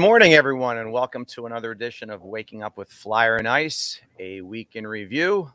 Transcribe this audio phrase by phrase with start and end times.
[0.00, 4.40] Morning, everyone, and welcome to another edition of Waking Up with Flyer and Ice, a
[4.40, 5.52] week in review.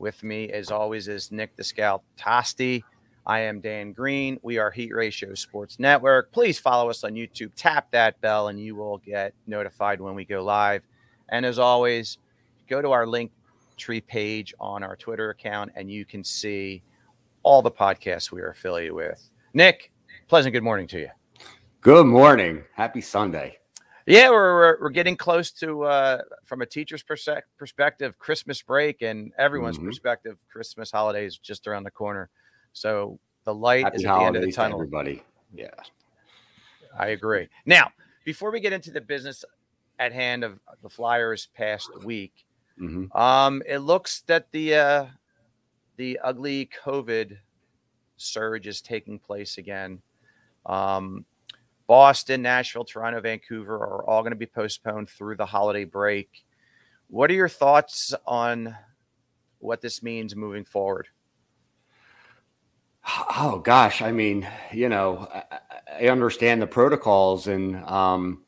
[0.00, 2.82] With me, as always, is Nick the Scout Tosti.
[3.24, 4.40] I am Dan Green.
[4.42, 6.32] We are Heat Ratio Sports Network.
[6.32, 7.52] Please follow us on YouTube.
[7.54, 10.82] Tap that bell, and you will get notified when we go live.
[11.28, 12.18] And as always,
[12.68, 13.30] go to our link
[13.76, 16.82] tree page on our Twitter account, and you can see
[17.44, 19.30] all the podcasts we are affiliated with.
[19.54, 19.92] Nick,
[20.26, 21.10] pleasant good morning to you.
[21.82, 22.62] Good morning.
[22.74, 23.58] Happy Sunday.
[24.06, 29.02] Yeah, we're, we're, we're getting close to, uh, from a teacher's perse- perspective, Christmas break,
[29.02, 29.86] and everyone's Mhm.
[29.86, 32.30] perspective, Christmas holidays just around the corner.
[32.72, 34.78] So the light Happy is at the end of the tunnel.
[34.78, 35.24] everybody.
[35.52, 35.70] Yeah.
[36.96, 37.48] I agree.
[37.66, 37.90] Now,
[38.24, 39.44] before we get into the business
[39.98, 42.44] at hand of the Flyers past week,
[42.78, 45.06] hmm um, it looks that the uh,
[45.96, 47.38] the ugly COVID
[48.18, 50.00] surge is taking place again.
[50.64, 51.24] Um,
[51.92, 56.42] Boston, Nashville, Toronto, Vancouver are all going to be postponed through the holiday break.
[57.08, 58.74] What are your thoughts on
[59.58, 61.08] what this means moving forward?
[63.06, 65.42] Oh gosh, I mean, you know, I,
[66.00, 68.44] I- understand the protocols, and um,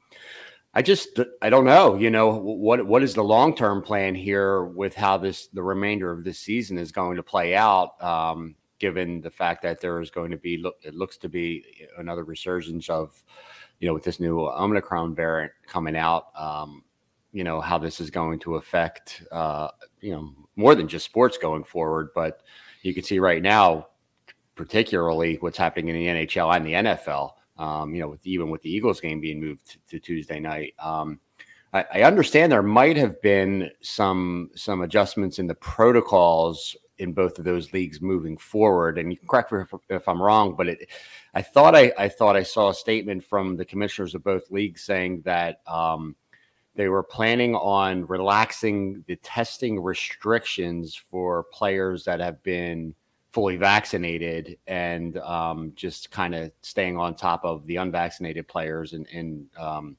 [0.72, 1.96] I just I don't know.
[1.96, 6.10] You know, what what is the long term plan here with how this the remainder
[6.10, 8.02] of this season is going to play out?
[8.02, 8.54] Um,
[8.84, 11.64] given the fact that there is going to be look, it looks to be
[11.96, 13.24] another resurgence of,
[13.80, 16.26] you know, with this new Omicron variant coming out.
[16.38, 16.84] Um,
[17.32, 19.68] you know how this is going to affect, uh,
[20.02, 22.42] you know, more than just sports going forward, but
[22.82, 23.86] you can see right now
[24.54, 27.32] particularly what's happening in the NHL and the NFL.
[27.56, 30.74] Um, you know, with even with the Eagles game being moved to, to Tuesday night.
[30.78, 31.20] Um,
[31.72, 37.38] I, I understand there might have been some some adjustments in the protocols in both
[37.38, 38.98] of those leagues moving forward.
[38.98, 40.88] And you can correct me if, I'm wrong, but it,
[41.34, 44.82] I thought I, I thought I saw a statement from the commissioners of both leagues
[44.82, 46.14] saying that um,
[46.76, 52.94] they were planning on relaxing the testing restrictions for players that have been
[53.34, 59.08] fully vaccinated and um, just kind of staying on top of the unvaccinated players and
[59.12, 59.96] and um,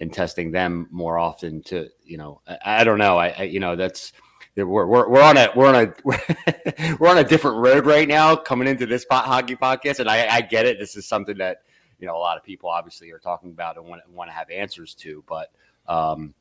[0.00, 3.60] and testing them more often to you know I, I don't know I, I you
[3.60, 4.12] know that's
[4.56, 8.36] we're, we're, we're on a we're on a we're on a different road right now
[8.36, 11.62] coming into this pot hockey podcast and I, I get it this is something that
[11.98, 14.50] you know a lot of people obviously are talking about and want, want to have
[14.50, 15.50] answers to but
[15.88, 16.34] um,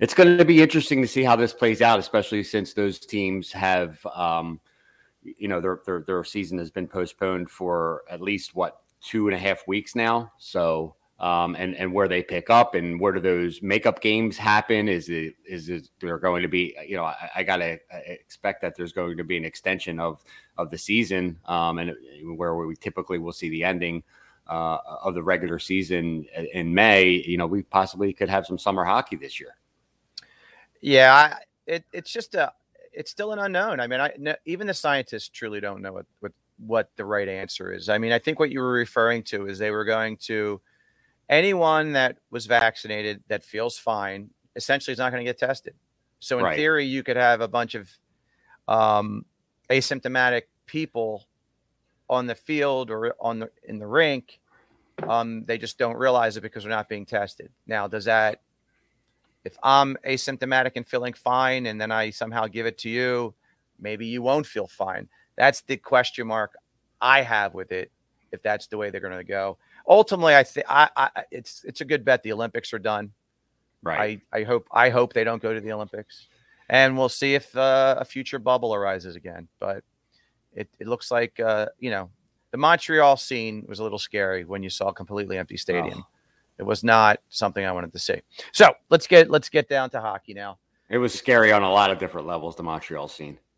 [0.00, 3.52] it's going to be interesting to see how this plays out especially since those teams
[3.52, 4.60] have um,
[5.22, 9.34] you know their, their their season has been postponed for at least what two and
[9.34, 10.32] a half weeks now.
[10.38, 14.88] So um, and and where they pick up and where do those makeup games happen?
[14.88, 18.76] Is it is it there going to be you know I, I gotta expect that
[18.76, 20.22] there's going to be an extension of
[20.56, 21.94] of the season um, and
[22.36, 24.02] where we typically will see the ending.
[24.46, 26.24] Uh, of the regular season
[26.54, 29.58] in May, you know, we possibly could have some summer hockey this year.
[30.80, 31.36] Yeah,
[31.66, 32.54] it, it's just a
[32.94, 33.78] it's still an unknown.
[33.78, 37.28] I mean, I no, even the scientists truly don't know what, what what the right
[37.28, 37.88] answer is.
[37.88, 40.60] I mean, I think what you were referring to is they were going to
[41.28, 45.74] anyone that was vaccinated that feels fine essentially is not going to get tested.
[46.20, 46.56] So in Right.
[46.56, 47.90] theory, you could have a bunch of
[48.68, 49.24] um,
[49.70, 51.26] asymptomatic people
[52.08, 54.40] on the field or on the in the rink.
[55.08, 57.50] Um, they just don't realize it because they're not being tested.
[57.66, 58.40] Now, does that
[59.44, 63.34] if I'm asymptomatic and feeling fine and then I somehow give it to you,
[63.78, 65.08] maybe you won't feel fine.
[65.36, 66.52] That's the question mark
[67.00, 67.90] I have with it.
[68.32, 69.58] If that's the way they're going to go,
[69.88, 70.66] ultimately, I think
[71.30, 72.22] it's it's a good bet.
[72.22, 73.12] The Olympics are done.
[73.82, 74.20] Right.
[74.32, 76.28] I I hope I hope they don't go to the Olympics,
[76.68, 79.48] and we'll see if uh, a future bubble arises again.
[79.58, 79.84] But
[80.52, 82.10] it it looks like uh, you know
[82.50, 86.04] the Montreal scene was a little scary when you saw a completely empty stadium.
[86.04, 86.06] Oh.
[86.58, 88.20] It was not something I wanted to see.
[88.52, 90.58] So let's get let's get down to hockey now.
[90.90, 93.38] It was scary on a lot of different levels, the Montreal scene.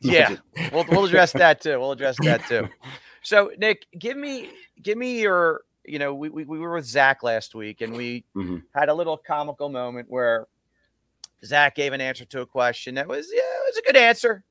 [0.00, 0.36] Yeah,
[0.72, 1.78] we'll we'll address that too.
[1.78, 2.68] We'll address that too.
[3.22, 4.50] So Nick, give me
[4.82, 8.24] give me your you know we we, we were with Zach last week and we
[8.36, 8.62] Mhm.
[8.74, 10.46] had a little comical moment where
[11.44, 14.44] Zach gave an answer to a question that was yeah it was a good answer,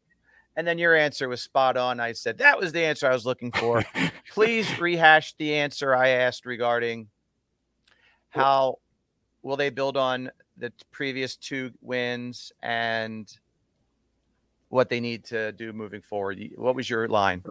[0.55, 1.99] and then your answer was spot on.
[1.99, 3.83] I said that was the answer I was looking for.
[4.31, 7.07] Please rehash the answer I asked regarding
[8.29, 8.79] how
[9.41, 13.31] will they build on the previous two wins and
[14.69, 16.39] what they need to do moving forward.
[16.55, 17.43] What was your line?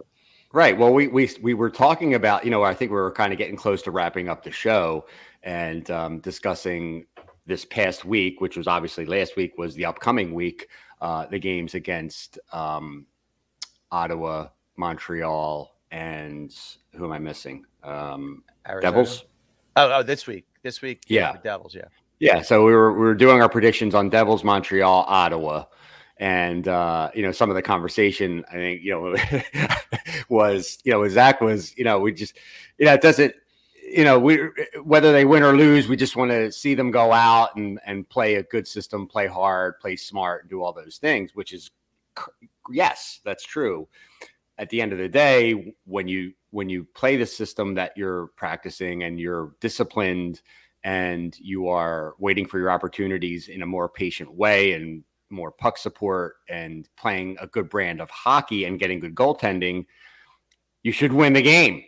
[0.51, 0.75] Right.
[0.77, 3.37] Well, we we we were talking about, you know, I think we were kind of
[3.37, 5.05] getting close to wrapping up the show
[5.43, 7.05] and um, discussing
[7.45, 10.67] this past week, which was obviously last week, was the upcoming week,
[11.01, 13.05] uh, the games against um,
[13.91, 16.55] Ottawa, Montreal, and
[16.93, 17.63] who am I missing?
[17.83, 18.43] Um,
[18.81, 19.25] Devils.
[19.75, 20.45] Oh, oh, this week.
[20.63, 21.03] this week.
[21.07, 21.75] Yeah, Devils.
[21.75, 21.85] Yeah,
[22.19, 22.41] yeah.
[22.41, 25.65] So we were we were doing our predictions on Devils, Montreal, Ottawa,
[26.19, 29.15] and uh, you know some of the conversation I think you know
[30.29, 32.35] was you know Zach was you know we just
[32.77, 33.33] you know it doesn't
[33.81, 34.39] you know we
[34.83, 38.07] whether they win or lose we just want to see them go out and and
[38.07, 41.71] play a good system play hard play smart do all those things which is
[42.71, 43.87] yes that's true.
[44.57, 48.27] At the end of the day when you when you play the system that you're
[48.35, 50.41] practicing and you're disciplined
[50.83, 55.77] and you are waiting for your opportunities in a more patient way and more puck
[55.77, 59.85] support and playing a good brand of hockey and getting good goaltending,
[60.83, 61.83] you should win the game.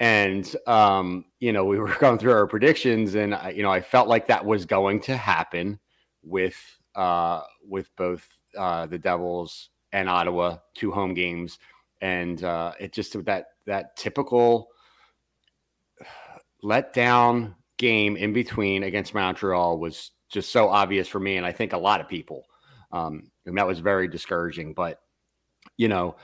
[0.00, 3.80] And um, you know, we were going through our predictions, and I, you know, I
[3.80, 5.78] felt like that was going to happen
[6.22, 6.56] with
[6.94, 8.26] uh, with both
[8.56, 11.58] uh, the Devils and Ottawa, two home games,
[12.00, 14.68] and uh, it just that that typical
[16.64, 21.72] letdown game in between against Montreal was just so obvious for me, and I think
[21.72, 22.46] a lot of people.
[22.94, 24.72] Um, and that was very discouraging.
[24.72, 25.00] But
[25.76, 26.16] you know,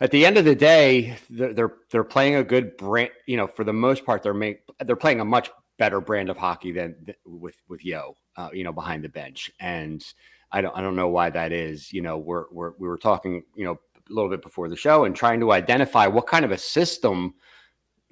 [0.00, 3.10] at the end of the day, they're they're, they're playing a good brand.
[3.26, 6.36] You know, for the most part, they're make, they're playing a much better brand of
[6.36, 6.94] hockey than,
[7.26, 8.16] with with Yeo.
[8.36, 10.04] Uh, you know, behind the bench, and
[10.50, 11.92] I don't I don't know why that is.
[11.92, 13.42] You know, we're, we're we were talking.
[13.56, 13.78] You know,
[14.08, 17.34] a little bit before the show and trying to identify what kind of a system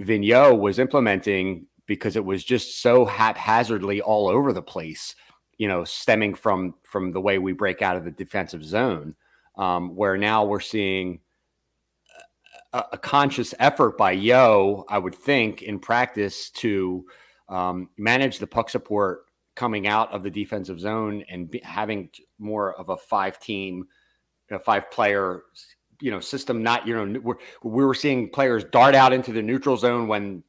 [0.01, 5.15] Vigneault was implementing because it was just so haphazardly all over the place
[5.63, 9.15] you know, stemming from from the way we break out of the defensive zone,
[9.57, 11.21] um, where now we're seeing
[12.73, 17.07] a, a, conscious effort by Yeo, I would think, in practice to
[17.49, 22.11] um, manage the puck support coming out of the defensive zone and be, having
[22.41, 23.87] more of a five team,
[24.51, 25.45] you know, five player,
[26.01, 26.65] you know, system.
[26.65, 30.43] Not you know, we're, we were seeing players dart out into the neutral zone when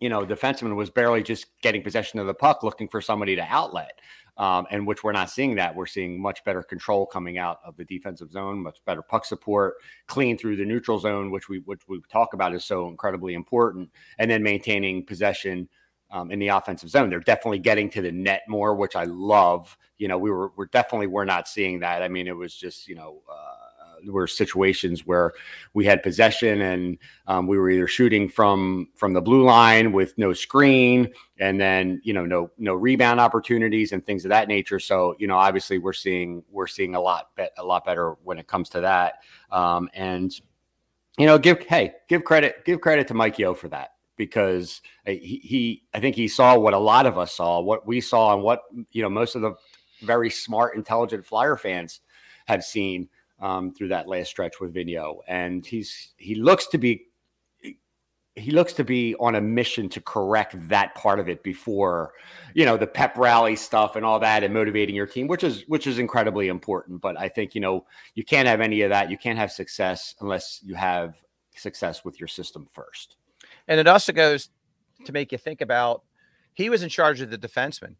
[0.00, 3.42] you know, defenseman was barely just getting possession of the puck, looking for somebody to
[3.42, 4.00] outlet
[4.36, 5.74] um, and which we're not seeing that.
[5.74, 9.74] We're seeing much better control coming out of the defensive zone, much better puck support,
[10.06, 13.90] clean through the neutral zone, which we which we talk about is so incredibly important,
[14.18, 15.68] and then maintaining possession
[16.10, 17.10] um, in the offensive zone.
[17.10, 19.76] They're definitely getting to the net more, which I love.
[19.98, 22.02] You know, we were we're definitely we're not seeing that.
[22.02, 23.22] I mean, it was just you know.
[23.30, 23.59] Uh,
[24.06, 25.32] were situations where
[25.74, 30.16] we had possession and um, we were either shooting from from the blue line with
[30.18, 34.78] no screen and then you know no no rebound opportunities and things of that nature.
[34.78, 38.38] So you know obviously we're seeing we're seeing a lot be- a lot better when
[38.38, 39.14] it comes to that.
[39.50, 40.32] Um, and
[41.18, 45.40] you know give hey give credit give credit to Mike Yeo for that because he,
[45.42, 48.42] he I think he saw what a lot of us saw what we saw and
[48.42, 49.54] what you know most of the
[50.02, 52.00] very smart intelligent flyer fans
[52.46, 53.08] have seen
[53.40, 57.06] um, through that last stretch with Vigneault, and he's he looks to be
[58.36, 62.12] he looks to be on a mission to correct that part of it before
[62.54, 65.64] you know the pep rally stuff and all that and motivating your team which is
[65.66, 67.00] which is incredibly important.
[67.00, 69.10] But i think you know you can't have any of that.
[69.10, 71.16] You can't have success unless you have
[71.56, 73.16] success with your system first.
[73.68, 74.50] And it also goes
[75.04, 76.02] to make you think about
[76.54, 77.96] he was in charge of the defenseman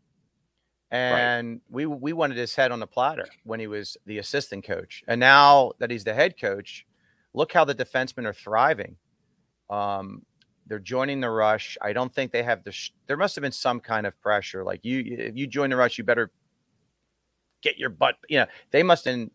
[0.91, 1.61] and right.
[1.71, 5.21] we we wanted his head on the platter when he was the assistant coach, and
[5.21, 6.87] now that he's the head coach,
[7.33, 8.97] look how the defensemen are thriving.
[9.69, 10.23] Um,
[10.67, 11.77] they're joining the rush.
[11.81, 12.73] I don't think they have the.
[12.73, 15.03] Sh- there must have been some kind of pressure, like you.
[15.07, 16.31] If you join the rush, you better
[17.63, 18.17] get your butt.
[18.29, 19.31] You know, they must have been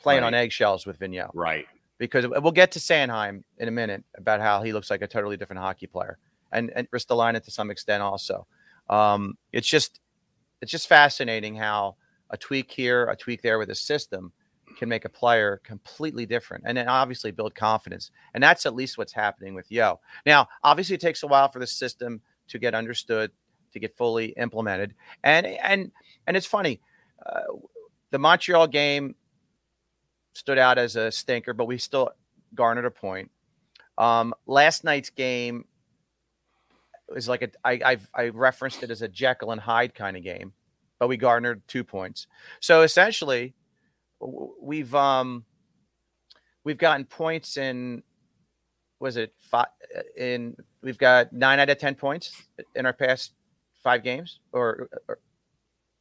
[0.00, 0.28] playing right.
[0.28, 1.66] on eggshells with Vigneault, right?
[1.98, 5.36] Because we'll get to Sanheim in a minute about how he looks like a totally
[5.36, 6.18] different hockey player,
[6.52, 8.46] and and Ristolainen to some extent also.
[8.88, 10.00] Um, it's just
[10.60, 11.96] it's just fascinating how
[12.30, 14.32] a tweak here, a tweak there with a system
[14.78, 18.10] can make a player completely different and then obviously build confidence.
[18.34, 20.00] And that's at least what's happening with Yeo.
[20.24, 23.32] Now, obviously it takes a while for the system to get understood,
[23.72, 24.94] to get fully implemented.
[25.24, 25.92] And and
[26.26, 26.80] and it's funny,
[27.24, 27.42] uh,
[28.10, 29.14] the Montreal game
[30.34, 32.10] stood out as a stinker, but we still
[32.54, 33.30] garnered a point.
[33.98, 35.64] Um, last night's game
[37.14, 40.22] was like a I I've, I referenced it as a Jekyll and Hyde kind of
[40.22, 40.52] game,
[40.98, 42.26] but we garnered two points.
[42.60, 43.54] So essentially,
[44.20, 45.44] we've um
[46.64, 48.02] we've gotten points in
[48.98, 49.68] was it five
[50.16, 52.42] in we've got nine out of ten points
[52.74, 53.32] in our past
[53.82, 55.18] five games or, or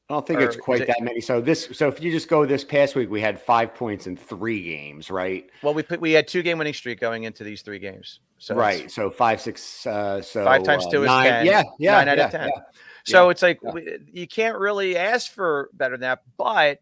[0.10, 1.22] I don't think it's quite it, that many.
[1.22, 4.18] So this, so if you just go this past week, we had five points in
[4.18, 5.48] three games, right?
[5.62, 8.20] Well, we put we had two game winning streak going into these three games.
[8.39, 11.30] So right, so five, six, uh, so five times two uh, is nine.
[11.30, 11.46] ten.
[11.46, 12.48] Yeah, yeah, nine out yeah, of ten.
[12.48, 12.62] Yeah,
[13.06, 16.82] so yeah, it's like we, you can't really ask for better than that, but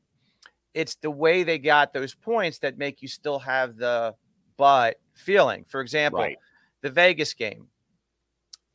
[0.74, 4.16] it's the way they got those points that make you still have the
[4.56, 5.66] but feeling.
[5.68, 6.38] For example, right.
[6.82, 7.68] the Vegas game.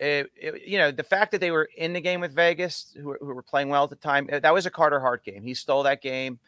[0.02, 3.26] It, you know, the fact that they were in the game with Vegas, who, who,
[3.26, 5.44] were playing well at the time, eh, that was a Carter Hart game.
[5.44, 6.40] He stole that game.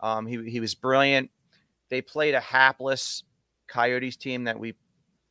[0.00, 1.30] Um, he, he was brilliant.
[1.88, 3.24] They played a hapless
[3.68, 4.74] Coyotes team that we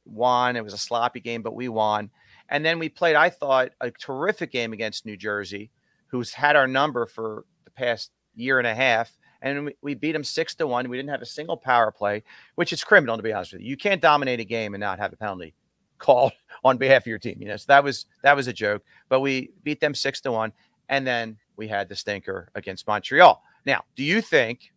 [0.05, 0.55] won.
[0.55, 2.09] It was a sloppy game, but we won.
[2.49, 5.69] And then we played, I thought, a terrific game against New Jersey,
[6.07, 9.15] who's had our number for the past year and a half.
[9.41, 10.89] And we, we beat them six to one.
[10.89, 12.23] We didn't have a single power play,
[12.55, 13.69] which is criminal, to be honest with you.
[13.69, 15.53] You can't dominate a game and not have a penalty
[15.99, 16.31] called
[16.63, 17.37] on behalf of your team.
[17.39, 18.83] You know, so that was that was a joke.
[19.07, 20.51] But we beat them six to one,
[20.89, 23.41] and then we had the stinker against Montreal.
[23.65, 24.71] Now, do you think?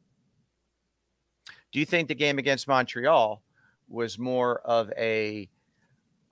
[1.72, 3.42] Do you think the game against Montreal
[3.88, 5.48] was more of a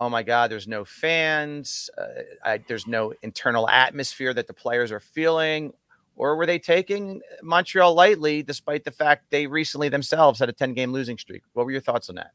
[0.01, 4.91] oh my God, there's no fans, uh, I, there's no internal atmosphere that the players
[4.91, 5.75] are feeling?
[6.17, 10.75] Or were they taking Montreal lightly despite the fact they recently themselves had a 10
[10.75, 11.43] game losing streak?
[11.53, 12.33] What were your thoughts on that?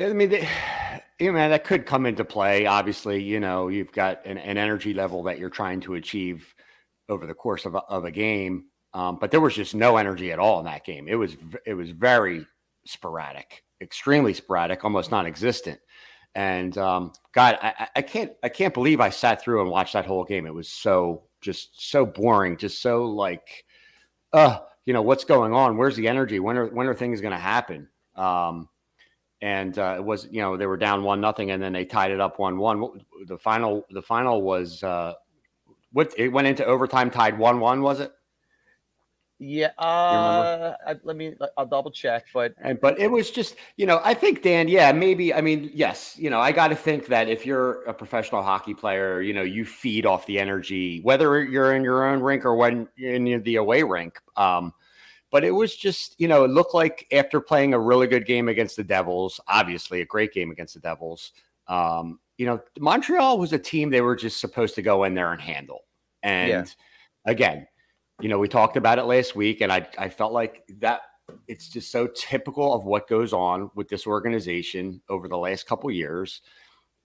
[0.00, 0.30] I mean,
[1.18, 2.66] you know, that could come into play.
[2.66, 6.54] Obviously, you know, you've got an, an, energy level that you're trying to achieve
[7.08, 10.32] over the course of a, of a game, um, but there was just no energy
[10.32, 11.08] at all in that game.
[11.08, 11.36] It was
[11.66, 12.46] it was very
[12.86, 15.80] sporadic, extremely sporadic, almost non-existent.
[16.34, 20.06] And um, God, I, I can't I can't believe I sat through and watched that
[20.06, 20.46] whole game.
[20.46, 23.64] It was so just so boring, just so like,
[24.32, 25.76] uh, you know, what's going on?
[25.76, 26.38] Where's the energy?
[26.40, 27.88] When are when are things going to happen?
[28.14, 28.68] Um,
[29.42, 32.10] and uh, it was you know they were down one nothing and then they tied
[32.10, 33.00] it up one one.
[33.26, 35.14] The final the final was uh,
[35.92, 38.12] what it went into overtime tied one one was it?
[39.40, 41.34] Yeah, uh, I, let me.
[41.56, 44.90] I'll double check, but and but it was just you know I think Dan, yeah,
[44.90, 48.42] maybe I mean yes, you know I got to think that if you're a professional
[48.42, 52.44] hockey player, you know you feed off the energy whether you're in your own rink
[52.44, 54.18] or when in the away rink.
[54.36, 54.72] Um,
[55.30, 58.48] but it was just, you know, it looked like after playing a really good game
[58.48, 61.32] against the Devils, obviously a great game against the Devils,
[61.68, 65.32] um, you know, Montreal was a team they were just supposed to go in there
[65.32, 65.80] and handle.
[66.22, 66.64] And yeah.
[67.26, 67.66] again,
[68.20, 71.02] you know, we talked about it last week, and I, I felt like that
[71.46, 75.90] it's just so typical of what goes on with this organization over the last couple
[75.90, 76.40] years.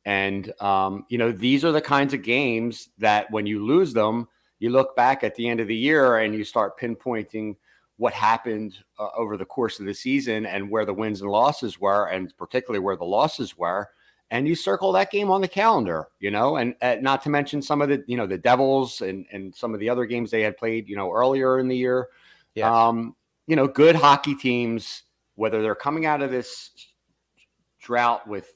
[0.05, 4.27] And, um, you know, these are the kinds of games that when you lose them,
[4.59, 7.55] you look back at the end of the year and you start pinpointing
[7.97, 11.79] what happened uh, over the course of the season and where the wins and losses
[11.79, 13.89] were, and particularly where the losses were.
[14.31, 17.61] And you circle that game on the calendar, you know, and uh, not to mention
[17.61, 20.41] some of the, you know, the Devils and, and some of the other games they
[20.41, 22.07] had played, you know, earlier in the year.
[22.55, 22.65] Yes.
[22.65, 25.03] Um, you know, good hockey teams,
[25.35, 26.71] whether they're coming out of this
[27.79, 28.51] drought with,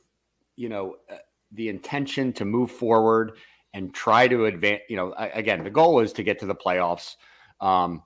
[0.55, 1.17] you know, uh,
[1.51, 3.33] the intention to move forward
[3.73, 7.17] and try to advance, you know, again, the goal is to get to the playoffs.
[7.61, 8.01] Um,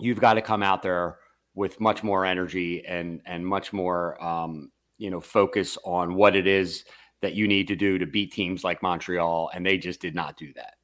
[0.00, 1.18] you've got to come out there
[1.54, 6.46] with much more energy and and much more um, you know focus on what it
[6.46, 6.84] is
[7.20, 10.36] that you need to do to beat teams like Montreal, and they just did not
[10.36, 10.74] do that.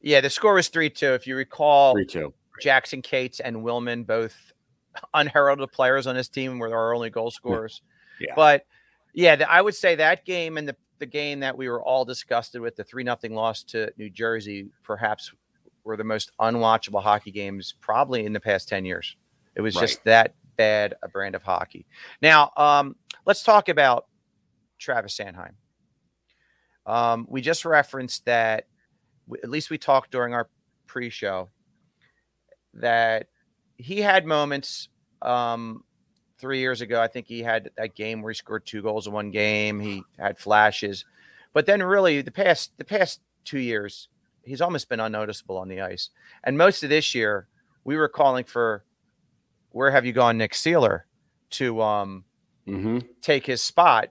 [0.00, 1.14] Yeah, the score was three two.
[1.14, 2.32] If you recall, three two.
[2.60, 4.52] Jackson Cates and Willman, both
[5.14, 7.82] unheralded players on this team, were our only goal scorers.
[8.20, 8.32] Yeah.
[8.36, 8.64] But
[9.12, 12.04] yeah, the, I would say that game and the the game that we were all
[12.04, 15.32] disgusted with, the three nothing loss to New Jersey, perhaps
[15.86, 19.16] were the most unwatchable hockey games probably in the past 10 years.
[19.54, 19.82] It was right.
[19.82, 21.86] just that bad a brand of hockey.
[22.20, 24.06] Now, um, let's talk about
[24.78, 25.54] Travis Sanheim.
[26.84, 28.66] Um, we just referenced that,
[29.42, 30.48] at least we talked during our
[30.86, 31.48] pre show,
[32.74, 33.28] that
[33.76, 34.88] he had moments
[35.22, 35.84] um,
[36.38, 37.00] three years ago.
[37.00, 39.80] I think he had that game where he scored two goals in one game.
[39.80, 41.04] He had flashes,
[41.52, 44.08] but then really the past the past two years,
[44.46, 46.10] he's almost been unnoticeable on the ice.
[46.44, 47.48] And most of this year,
[47.84, 48.84] we were calling for
[49.70, 51.02] where have you gone, Nick Seeler,
[51.50, 52.24] to um,
[52.66, 52.98] mm-hmm.
[53.20, 54.10] take his spot.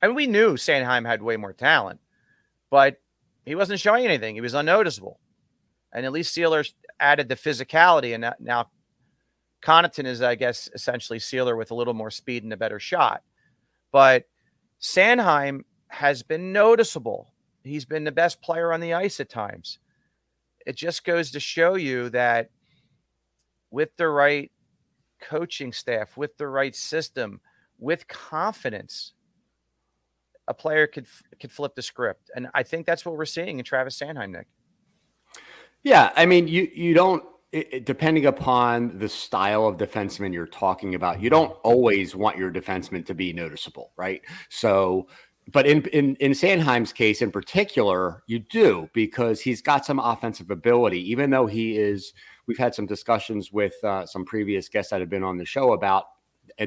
[0.00, 2.00] And we knew Sanheim had way more talent,
[2.70, 3.00] but
[3.44, 4.34] he wasn't showing anything.
[4.34, 5.18] He was unnoticeable.
[5.92, 8.14] And at least Seeler added the physicality.
[8.14, 8.70] And now
[9.62, 13.22] Connauton is, I guess, essentially Seeler with a little more speed and a better shot.
[13.90, 14.24] But
[14.80, 17.32] Sanheim has been noticeable
[17.68, 19.78] He's been the best player on the ice at times.
[20.66, 22.50] It just goes to show you that
[23.70, 24.50] with the right
[25.20, 27.40] coaching staff, with the right system,
[27.78, 29.12] with confidence,
[30.46, 31.06] a player could
[31.40, 32.30] could flip the script.
[32.34, 34.46] And I think that's what we're seeing in Travis Sanheim, Nick.
[35.82, 37.22] Yeah, I mean, you you don't
[37.52, 42.50] it, depending upon the style of defenseman you're talking about, you don't always want your
[42.50, 44.20] defenseman to be noticeable, right?
[44.50, 45.08] So
[45.50, 50.50] but in, in in Sanheim's case in particular, you do because he's got some offensive
[50.50, 51.10] ability.
[51.10, 52.12] Even though he is,
[52.46, 55.72] we've had some discussions with uh, some previous guests that have been on the show
[55.72, 56.04] about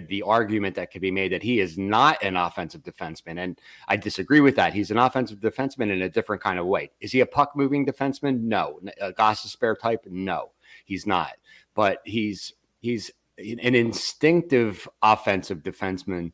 [0.08, 3.40] the argument that could be made that he is not an offensive defenseman.
[3.40, 4.74] And I disagree with that.
[4.74, 6.92] He's an offensive defenseman in a different kind of way.
[7.02, 8.42] Is he a puck moving defenseman?
[8.42, 8.80] No.
[9.02, 10.06] A Gostisbehere type?
[10.10, 10.52] No,
[10.86, 11.34] he's not.
[11.74, 16.32] But he's he's an instinctive offensive defenseman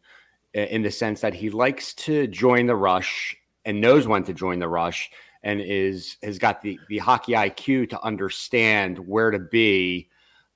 [0.62, 3.36] in the sense that he likes to join the rush
[3.66, 5.10] and knows when to join the rush
[5.44, 10.10] and is has got the the hockey IQ to understand where to be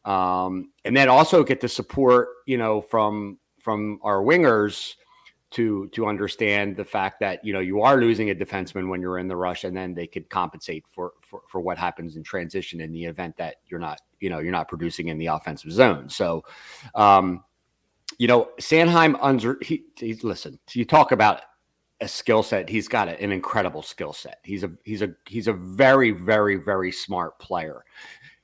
[0.05, 4.95] um, and then also get the support, you know, from from our wingers
[5.51, 9.19] to to understand the fact that you know you are losing a defenseman when you're
[9.19, 12.81] in the rush, and then they could compensate for for, for what happens in transition
[12.81, 16.09] in the event that you're not you know you're not producing in the offensive zone.
[16.09, 16.43] So,
[16.95, 17.43] um,
[18.21, 20.59] you know, Sanheim under he, he listen.
[20.73, 21.41] You talk about
[22.01, 22.69] a skill set.
[22.69, 24.37] He's got a, an incredible skill set.
[24.43, 27.83] He's a he's a he's a very very very smart player.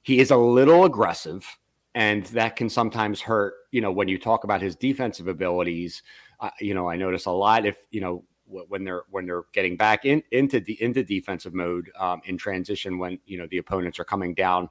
[0.02, 1.46] He is a little aggressive,
[1.94, 3.54] and that can sometimes hurt.
[3.70, 6.02] You know, when you talk about his defensive abilities,
[6.40, 9.78] uh, you know, I notice a lot if you know when they're when they're getting
[9.78, 14.00] back in into the into defensive mode um, in transition when you know the opponents
[14.00, 14.70] are coming down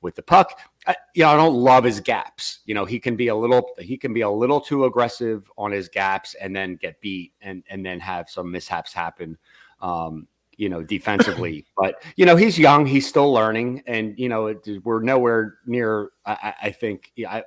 [0.00, 0.58] with the puck.
[0.88, 2.60] I, you know, I don't love his gaps.
[2.64, 5.70] You know, he can be a little he can be a little too aggressive on
[5.70, 9.36] his gaps and then get beat and and then have some mishaps happen.
[9.80, 11.66] Um, you know, defensively.
[11.76, 16.10] but you know, he's young, he's still learning, and you know, it, we're nowhere near.
[16.24, 17.44] I, I think I,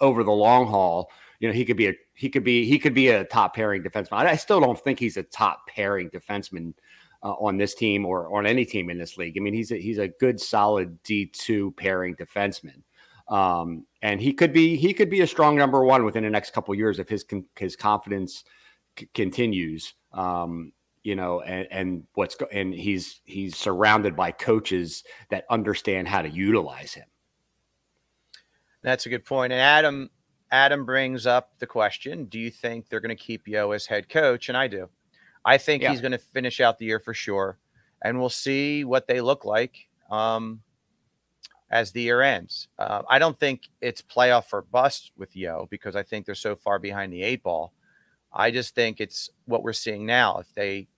[0.00, 2.94] over the long haul, you know, he could be a he could be he could
[2.94, 4.12] be a top pairing defenseman.
[4.12, 6.72] I, I still don't think he's a top pairing defenseman.
[7.24, 9.36] Uh, on this team or on any team in this league.
[9.36, 12.82] I mean, he's a, he's a good, solid D two pairing defenseman,
[13.28, 16.52] um, and he could be he could be a strong number one within the next
[16.52, 17.24] couple years if his
[17.56, 18.42] his confidence
[18.98, 19.94] c- continues.
[20.12, 20.72] Um,
[21.04, 26.22] you know, and, and what's go- and he's he's surrounded by coaches that understand how
[26.22, 27.06] to utilize him.
[28.82, 29.52] That's a good point.
[29.52, 30.10] And Adam
[30.50, 34.08] Adam brings up the question: Do you think they're going to keep Yeo as head
[34.08, 34.48] coach?
[34.48, 34.88] And I do.
[35.44, 35.90] I think yeah.
[35.90, 37.58] he's going to finish out the year for sure,
[38.02, 40.60] and we'll see what they look like um,
[41.70, 42.68] as the year ends.
[42.78, 46.54] Uh, I don't think it's playoff or bust with Yeo because I think they're so
[46.54, 47.72] far behind the eight ball.
[48.32, 50.38] I just think it's what we're seeing now.
[50.38, 50.88] If they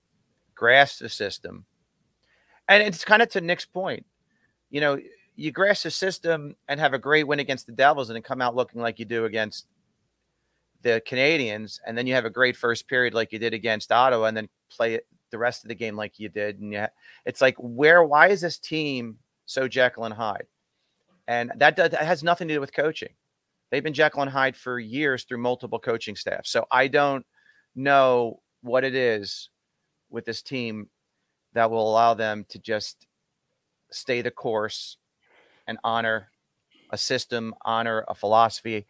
[0.54, 1.64] grasp the system.
[2.68, 4.06] And it's kind of to Nick's point.
[4.70, 4.98] You know,
[5.36, 8.40] you grasp the system and have a great win against the Devils and then come
[8.40, 9.66] out looking like you do against
[10.84, 14.26] the Canadiens, and then you have a great first period like you did against Ottawa,
[14.26, 16.60] and then play the rest of the game like you did.
[16.60, 16.88] And yeah,
[17.24, 20.46] it's like, where, why is this team so Jekyll and Hyde?
[21.26, 23.14] And that, does, that has nothing to do with coaching.
[23.70, 26.46] They've been Jekyll and Hyde for years through multiple coaching staff.
[26.46, 27.26] So I don't
[27.74, 29.48] know what it is
[30.10, 30.88] with this team
[31.54, 33.06] that will allow them to just
[33.90, 34.98] stay the course
[35.66, 36.30] and honor
[36.90, 38.86] a system, honor a philosophy.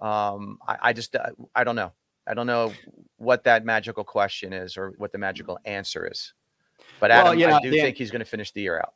[0.00, 1.92] Um, I, I just uh, I don't know.
[2.26, 2.72] I don't know
[3.16, 6.32] what that magical question is or what the magical answer is.
[7.00, 7.82] But Adam, well, yeah, I do yeah.
[7.82, 8.94] think he's going to finish the year out.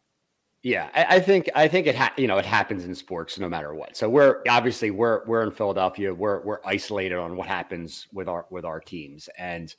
[0.62, 3.48] Yeah, I, I, think I think it ha- you know it happens in sports no
[3.50, 3.96] matter what.
[3.96, 6.14] So we're obviously we're we're in Philadelphia.
[6.14, 9.74] We're we're isolated on what happens with our with our teams, and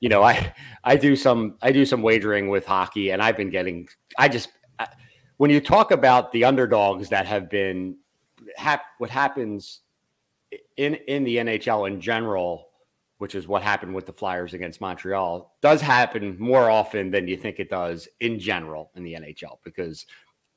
[0.00, 3.50] you know, I I do some I do some wagering with hockey, and I've been
[3.50, 3.88] getting.
[4.18, 4.48] I just
[5.36, 7.96] when you talk about the underdogs that have been
[8.56, 9.80] hap, what happens
[10.76, 12.68] in in the NHL in general,
[13.18, 17.36] which is what happened with the Flyers against Montreal, does happen more often than you
[17.36, 20.06] think it does in general in the NHL because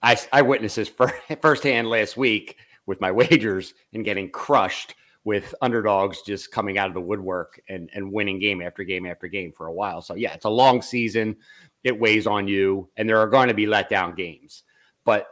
[0.01, 0.91] I I witnessed this
[1.41, 4.95] firsthand last week with my wagers and getting crushed
[5.27, 9.27] with underdogs just coming out of the woodwork and, and winning game after game after
[9.27, 10.01] game for a while.
[10.01, 11.36] So, yeah, it's a long season.
[11.84, 14.63] It weighs on you, and there are going to be letdown games.
[15.03, 15.27] But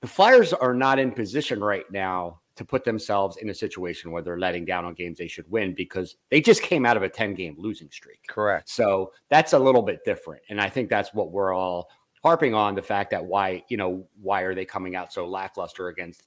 [0.00, 4.22] the Flyers are not in position right now to put themselves in a situation where
[4.22, 7.08] they're letting down on games they should win because they just came out of a
[7.08, 8.20] 10 game losing streak.
[8.28, 8.68] Correct.
[8.68, 10.42] So that's a little bit different.
[10.50, 11.90] And I think that's what we're all
[12.22, 15.88] harping on the fact that why, you know, why are they coming out so lackluster
[15.88, 16.22] against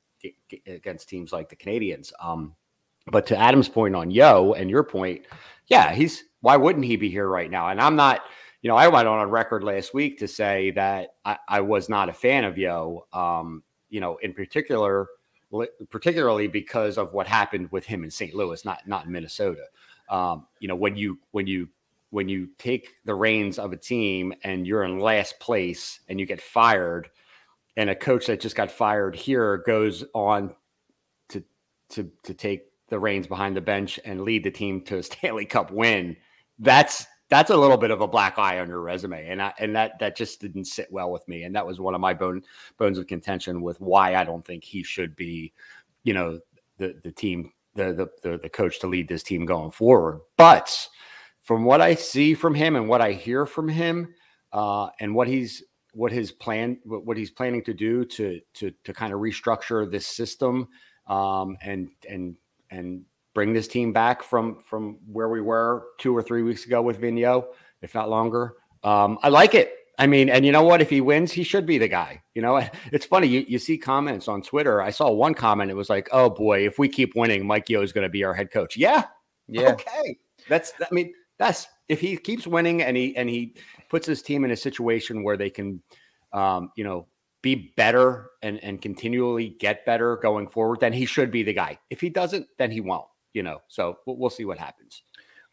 [0.68, 2.12] against teams like the Canadiens?
[2.22, 2.56] Um,
[3.12, 5.26] but to Adam's point on Yeo and your point,
[5.68, 7.70] yeah, he's why wouldn't he be here right now?
[7.70, 8.22] And I'm not,
[8.62, 11.88] you know, I went on a record last week to say that I, I was
[11.88, 13.06] not a fan of Yeo.
[13.14, 15.08] um, you know, in particular,
[15.90, 18.34] particularly because of what happened with him in St.
[18.34, 19.66] Louis, not not in Minnesota.
[20.10, 21.70] Um, you know, when you when you
[22.10, 26.26] when you take the reins of a team and you're in last place and you
[26.26, 27.10] get fired,
[27.78, 30.54] and a coach that just got fired here goes on
[31.30, 31.44] to
[31.90, 35.46] to to take the reins behind the bench and lead the team to a Stanley
[35.46, 36.16] Cup win,
[36.60, 39.76] that's that's a little bit of a black eye on your resume, and I, and
[39.76, 42.44] that that just didn't sit well with me, and that was one of my bone,
[42.78, 45.52] bones of contention with why I don't think he should be,
[46.04, 46.40] you know,
[46.78, 50.22] the the team the, the the coach to lead this team going forward.
[50.38, 50.88] But
[51.42, 54.14] from what I see from him and what I hear from him,
[54.54, 58.94] uh, and what he's what his plan what he's planning to do to to to
[58.94, 60.68] kind of restructure this system
[61.08, 62.36] um, and and
[62.70, 63.04] and
[63.36, 67.00] bring this team back from from where we were two or three weeks ago with
[67.00, 67.46] Vigneault,
[67.84, 68.56] if not longer.
[68.84, 69.74] Um, I like it.
[70.00, 70.82] I mean, and you know what?
[70.82, 72.22] If he wins, he should be the guy.
[72.34, 72.58] You know,
[72.92, 73.28] it's funny.
[73.28, 74.82] You, you see comments on Twitter.
[74.82, 75.70] I saw one comment.
[75.70, 78.24] It was like, "Oh boy, if we keep winning, Mike Yeo is going to be
[78.24, 79.04] our head coach." Yeah,
[79.48, 79.74] yeah.
[79.74, 80.18] Okay,
[80.50, 80.74] that's.
[80.82, 83.56] I mean, that's if he keeps winning and he and he
[83.90, 85.82] puts his team in a situation where they can,
[86.34, 87.08] um, you know,
[87.42, 91.78] be better and and continually get better going forward, then he should be the guy.
[91.90, 93.06] If he doesn't, then he won't.
[93.36, 95.04] You know, so we'll, we'll see what happens.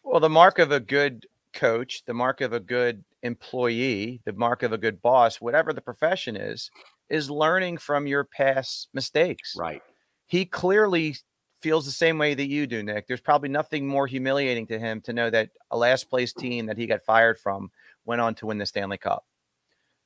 [0.05, 4.62] Well, the mark of a good coach, the mark of a good employee, the mark
[4.62, 6.71] of a good boss, whatever the profession is,
[7.11, 9.57] is learning from your past mistakes.
[9.59, 9.83] Right.
[10.27, 11.16] He clearly
[11.61, 13.09] feels the same way that you do, Nick.
[13.09, 16.79] There's probably nothing more humiliating to him to know that a last place team that
[16.79, 17.71] he got fired from
[18.05, 19.25] went on to win the Stanley Cup.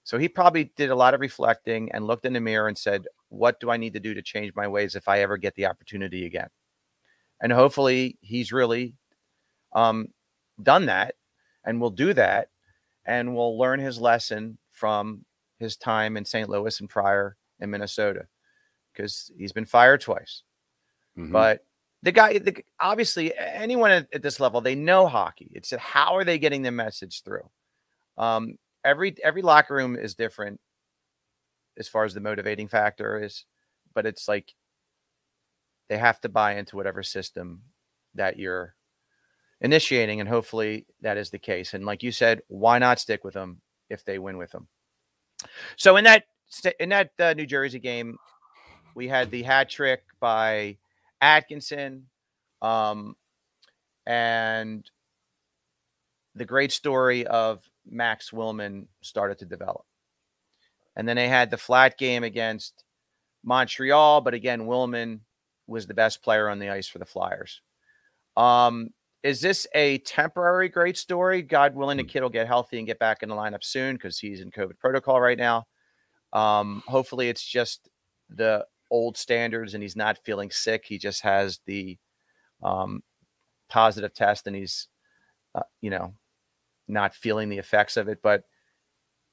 [0.04, 3.06] So he probably did a lot of reflecting and looked in the mirror and said,
[3.28, 5.66] What do I need to do to change my ways if I ever get the
[5.66, 6.48] opportunity again?
[7.40, 8.94] And hopefully he's really
[9.72, 10.08] um,
[10.62, 11.14] done that
[11.64, 12.48] and will do that
[13.04, 15.24] and will learn his lesson from
[15.58, 16.48] his time in St.
[16.48, 18.26] Louis and prior in Minnesota
[18.92, 20.42] because he's been fired twice.
[21.16, 21.32] Mm-hmm.
[21.32, 21.64] But
[22.02, 25.50] the guy, the, obviously, anyone at, at, this level, they know hockey.
[25.54, 27.48] It's how are they getting the message through?
[28.18, 30.60] Um, every every locker room is different
[31.78, 33.44] as far as the motivating factor is,
[33.94, 34.54] but it's like
[35.88, 37.62] they have to buy into whatever system
[38.14, 38.74] that you're
[39.60, 41.74] initiating, and hopefully that is the case.
[41.74, 44.68] And like you said, why not stick with them if they win with them?
[45.76, 46.24] So in that
[46.78, 48.18] in that uh, New Jersey game,
[48.94, 50.78] we had the hat trick by
[51.20, 52.06] Atkinson,
[52.62, 53.16] um,
[54.06, 54.88] and
[56.34, 59.84] the great story of Max Willman started to develop.
[60.96, 62.84] And then they had the flat game against
[63.44, 65.20] Montreal, but again, Willman
[65.66, 67.60] was the best player on the ice for the Flyers.
[68.36, 68.90] Um,
[69.22, 71.42] is this a temporary great story?
[71.42, 72.08] God willing, the hmm.
[72.08, 74.78] kid will get healthy and get back in the lineup soon because he's in COVID
[74.78, 75.66] protocol right now.
[76.32, 77.88] Um, hopefully, it's just
[78.28, 80.84] the old standards and he's not feeling sick.
[80.86, 81.98] He just has the
[82.62, 83.02] um,
[83.68, 84.88] positive test and he's,
[85.54, 86.14] uh, you know,
[86.88, 88.20] not feeling the effects of it.
[88.22, 88.44] But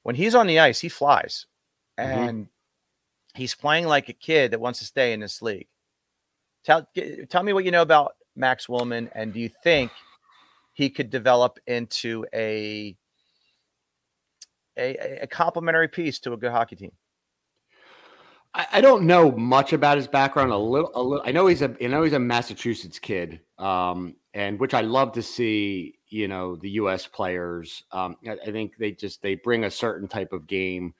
[0.02, 1.46] when he's on the ice, he flies
[1.98, 2.28] mm-hmm.
[2.28, 2.48] and
[3.34, 5.68] he's playing like a kid that wants to stay in this league.
[6.64, 6.88] Tell,
[7.28, 9.90] tell me what you know about Max Willman, and do you think
[10.72, 12.96] he could develop into a
[14.76, 16.92] a, a complementary piece to a good hockey team?
[18.54, 20.52] I, I don't know much about his background.
[20.52, 21.24] A little, a little.
[21.26, 21.74] I know he's a.
[21.82, 25.98] I know he's a Massachusetts kid, um, and which I love to see.
[26.08, 27.06] You know, the U.S.
[27.06, 27.82] players.
[27.90, 30.94] Um, I, I think they just they bring a certain type of game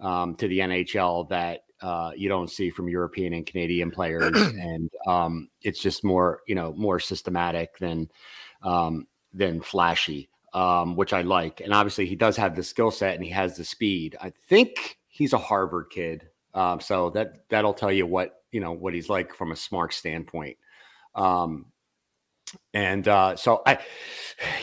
[0.00, 4.90] um, to the NHL that uh, you don't see from European and Canadian players, and
[5.06, 8.10] um, it's just more you know more systematic than
[8.62, 11.60] um, than flashy, um, which I like.
[11.60, 14.16] And obviously, he does have the skill set and he has the speed.
[14.20, 16.28] I think he's a Harvard kid.
[16.54, 19.92] Um, so that that'll tell you what you know what he's like from a smart
[19.92, 20.56] standpoint.
[21.14, 21.66] Um,
[22.72, 23.78] and uh, so I,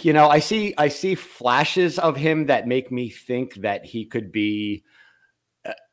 [0.01, 4.05] you know, I see I see flashes of him that make me think that he
[4.05, 4.83] could be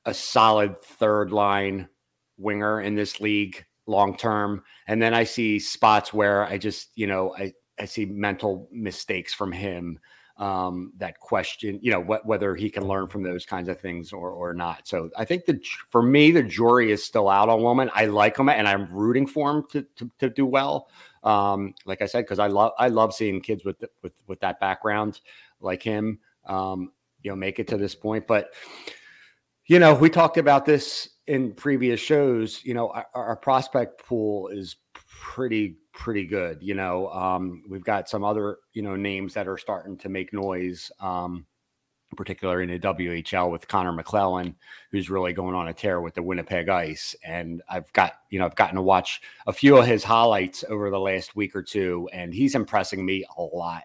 [0.05, 1.89] a, solid third line
[2.37, 4.63] winger in this league long term.
[4.87, 9.35] And then I see spots where I just you know I I see mental mistakes
[9.35, 9.99] from him
[10.39, 14.13] um, that question, you know, wh- whether he can learn from those kinds of things
[14.13, 14.89] or or not.
[14.89, 17.91] So I think that for me, the jury is still out on Willman.
[17.95, 20.89] I like him and I'm rooting for him to to, to do well.
[21.23, 24.59] Um, like I said, because I love I love seeing kids with with with that
[24.59, 25.21] background
[25.61, 28.27] like him, um, you know, make it to this point.
[28.27, 28.53] But
[29.67, 32.65] you know, we talked about this in previous shows.
[32.65, 36.63] You know, our, our prospect pool is pretty pretty good.
[36.63, 40.33] You know, um, we've got some other you know names that are starting to make
[40.33, 41.47] noise, um,
[42.17, 44.55] particularly in the WHL with Connor McClennon,
[44.91, 47.15] who's really going on a tear with the Winnipeg Ice.
[47.25, 50.91] And I've got you know I've gotten to watch a few of his highlights over
[50.91, 53.85] the last week or two, and he's impressing me a lot.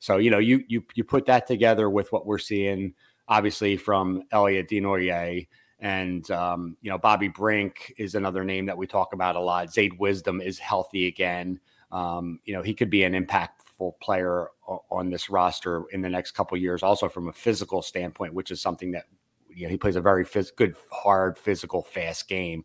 [0.00, 2.94] So you know you you you put that together with what we're seeing,
[3.28, 5.46] obviously from Elliot Desnoyers
[5.84, 9.68] and um, you know, Bobby Brink is another name that we talk about a lot.
[9.68, 11.60] Zayde Wisdom is healthy again.
[11.92, 14.48] Um, you know, he could be an impactful player
[14.90, 16.82] on this roster in the next couple years.
[16.82, 19.04] Also, from a physical standpoint, which is something that
[19.48, 22.64] you know he plays a very phys- good, hard, physical, fast game.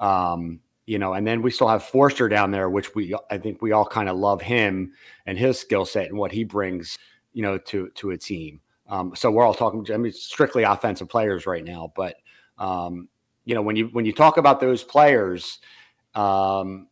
[0.00, 3.60] Um, you know, and then we still have Foerster down there, which we I think
[3.60, 4.92] we all kind of love him
[5.26, 6.96] and his skill set and what he brings,
[7.34, 8.60] you know, to to a team.
[8.88, 9.86] Um, so we're all talking.
[9.92, 12.16] I mean, strictly offensive players right now, but
[12.58, 13.08] um,
[13.44, 15.58] you know, when you when you talk about those players,
[16.14, 16.88] um,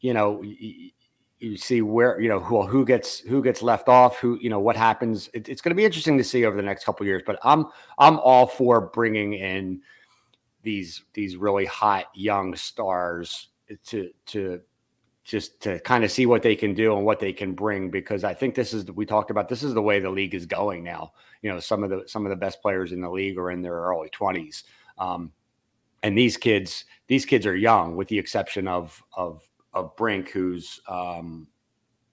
[0.00, 0.90] you know, you,
[1.38, 4.60] you, see where you know who who gets who gets left off, who you know
[4.60, 5.28] what happens.
[5.34, 7.22] It, it's going to be interesting to see over the next couple years.
[7.24, 7.66] But I'm
[7.98, 9.82] I'm all for bringing in
[10.62, 13.48] these these really hot young stars
[13.86, 14.60] to to
[15.24, 18.24] just to kind of see what they can do and what they can bring because
[18.24, 20.84] I think this is we talked about this is the way the league is going
[20.84, 21.12] now.
[21.40, 23.62] You know, some of the some of the best players in the league are in
[23.62, 24.64] their early twenties,
[24.98, 25.32] um,
[26.02, 30.80] and these kids these kids are young, with the exception of of of Brink, who's
[30.88, 31.48] um,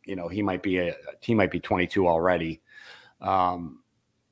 [0.06, 2.62] you know he might be a he might be 22 already.
[3.20, 3.84] Um,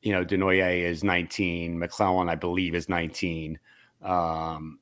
[0.01, 3.59] you know, Desnoyers is 19, McClennon I believe is 19.
[4.01, 4.79] Um,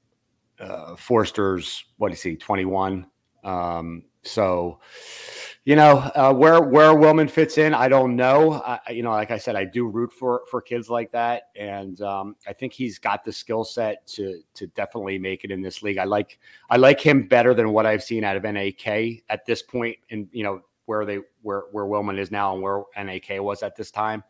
[0.60, 3.07] uh, Foerster's what is he 21?
[3.47, 4.79] Um, so,
[5.63, 8.53] you know, uh, where where Willman fits in, I don't know.
[8.53, 11.99] I, you know, like I said, I do root for for kids like that, and
[12.01, 15.81] um, I think he's got the skill set to to definitely make it in this
[15.81, 15.97] league.
[15.97, 19.62] I like I like him better than what I've seen out of NAK at this
[19.62, 23.63] point, and you know where they where where Willman is now and where NAK was
[23.63, 24.23] at this time.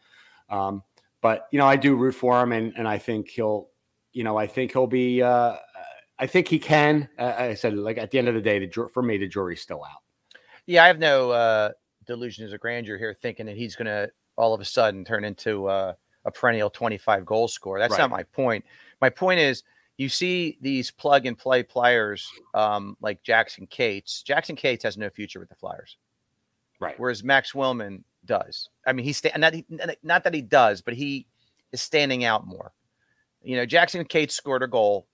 [0.49, 0.83] Um,
[1.21, 3.69] but you know, I do root for him, and and I think he'll
[4.13, 5.21] you know, I think he'll be.
[5.21, 5.57] Uh,
[6.19, 7.09] I think he can.
[7.17, 9.61] Uh, I said, like at the end of the day, the for me, the jury's
[9.61, 10.01] still out.
[10.65, 11.71] Yeah, I have no uh,
[12.05, 15.67] delusions of grandeur here, thinking that he's going to all of a sudden turn into
[15.67, 15.93] uh,
[16.25, 17.79] a perennial 25 goal scorer.
[17.79, 17.99] That's right.
[17.99, 18.65] not my point.
[19.01, 19.63] My point is,
[19.97, 24.21] you see these plug and play players um, like Jackson Cates.
[24.21, 25.97] Jackson Cates has no future with the Flyers,
[26.79, 26.99] right?
[26.99, 28.69] Whereas Max Willman does.
[28.85, 29.65] I mean, he's sta- not he,
[30.03, 31.25] not that he does, but he
[31.71, 32.73] is standing out more.
[33.41, 35.07] You know, Jackson Cates scored a goal.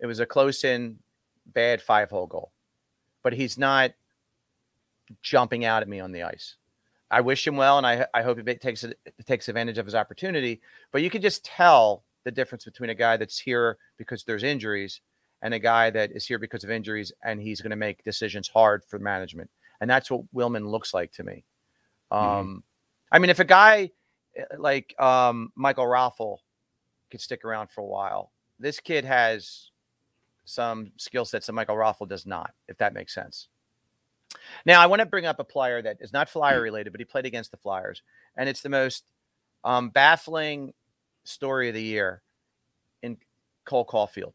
[0.00, 0.98] It was a close in,
[1.46, 2.52] bad five hole goal,
[3.22, 3.92] but he's not
[5.22, 6.56] jumping out at me on the ice.
[7.10, 9.94] I wish him well, and I, I hope he takes it takes advantage of his
[9.94, 10.60] opportunity.
[10.92, 15.00] But you can just tell the difference between a guy that's here because there's injuries
[15.40, 18.48] and a guy that is here because of injuries, and he's going to make decisions
[18.48, 19.50] hard for management.
[19.80, 21.44] And that's what Willman looks like to me.
[22.12, 22.26] Mm-hmm.
[22.26, 22.64] Um,
[23.10, 23.90] I mean, if a guy
[24.36, 26.38] eh, like um, Michael Raffl
[27.10, 28.32] could stick around for a while.
[28.58, 29.70] This kid has
[30.48, 33.48] some skill sets that Michael Raffl does not, if that makes sense.
[34.66, 37.04] Now, I want to bring up a player that is not Flyer related, but he
[37.04, 38.02] played against the Flyers,
[38.36, 39.04] and it's the most
[39.64, 40.72] um, baffling
[41.24, 42.22] story of the year
[43.02, 43.16] in
[43.64, 44.32] Cole Caufield.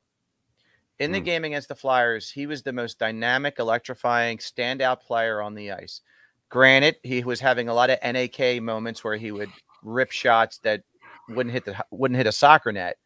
[0.99, 1.25] In the mm.
[1.25, 6.01] game against the Flyers, he was the most dynamic, electrifying, standout player on the ice.
[6.49, 9.49] Granted, he was having a lot of NAK moments where he would
[9.81, 10.83] rip shots that
[11.29, 12.97] wouldn't hit the wouldn't hit a soccer net,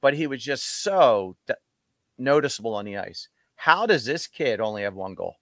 [0.00, 1.36] but he was just so
[2.18, 3.28] noticeable on the ice.
[3.56, 5.36] How does this kid only have one goal?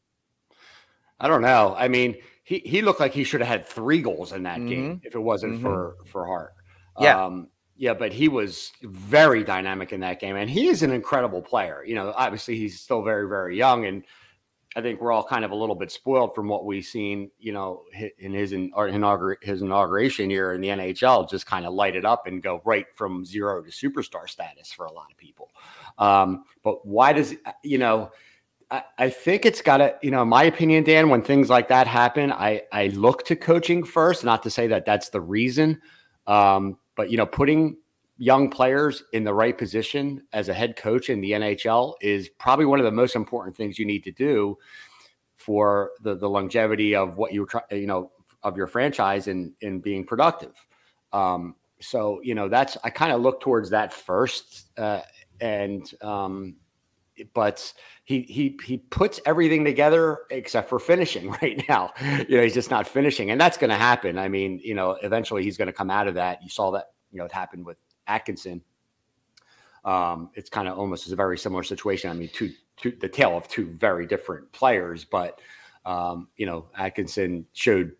[1.18, 1.74] I don't know.
[1.76, 4.68] I mean, he he looked like he should have had three goals in that mm-hmm.
[4.68, 5.62] game if it wasn't mm-hmm.
[5.62, 6.54] for for Hart.
[7.00, 7.24] Yeah.
[7.24, 11.42] Um, yeah, but he was very dynamic in that game, and he is an incredible
[11.42, 11.82] player.
[11.84, 14.04] You know, obviously he's still very, very young, and
[14.76, 17.52] I think we're all kind of a little bit spoiled from what we've seen, you
[17.52, 17.82] know,
[18.18, 22.26] in his inaugur- his inauguration year in the NHL, just kind of light it up
[22.26, 25.50] and go right from zero to superstar status for a lot of people.
[25.98, 28.10] Um, but why does you know?
[28.70, 31.08] I, I think it's got to, you know, in my opinion, Dan.
[31.08, 34.24] When things like that happen, I I look to coaching first.
[34.24, 35.80] Not to say that that's the reason,
[36.26, 37.76] um, but you know, putting
[38.16, 42.64] young players in the right position as a head coach in the NHL is probably
[42.64, 44.56] one of the most important things you need to do
[45.36, 48.10] for the, the longevity of what you try, you know,
[48.42, 50.54] of your franchise and in being productive.
[51.12, 54.70] Um, so, you know, that's, I kind of look towards that first.
[54.78, 55.00] Uh,
[55.44, 56.56] and, um,
[57.32, 61.92] but he he he puts everything together except for finishing right now.
[62.28, 64.18] You know, he's just not finishing, and that's going to happen.
[64.18, 66.42] I mean, you know, eventually he's going to come out of that.
[66.42, 67.76] You saw that, you know, it happened with
[68.06, 68.62] Atkinson.
[69.84, 72.10] Um, it's kind of almost a very similar situation.
[72.10, 75.40] I mean, two, two, the tale of two very different players, but
[75.84, 77.92] um, you know, Atkinson showed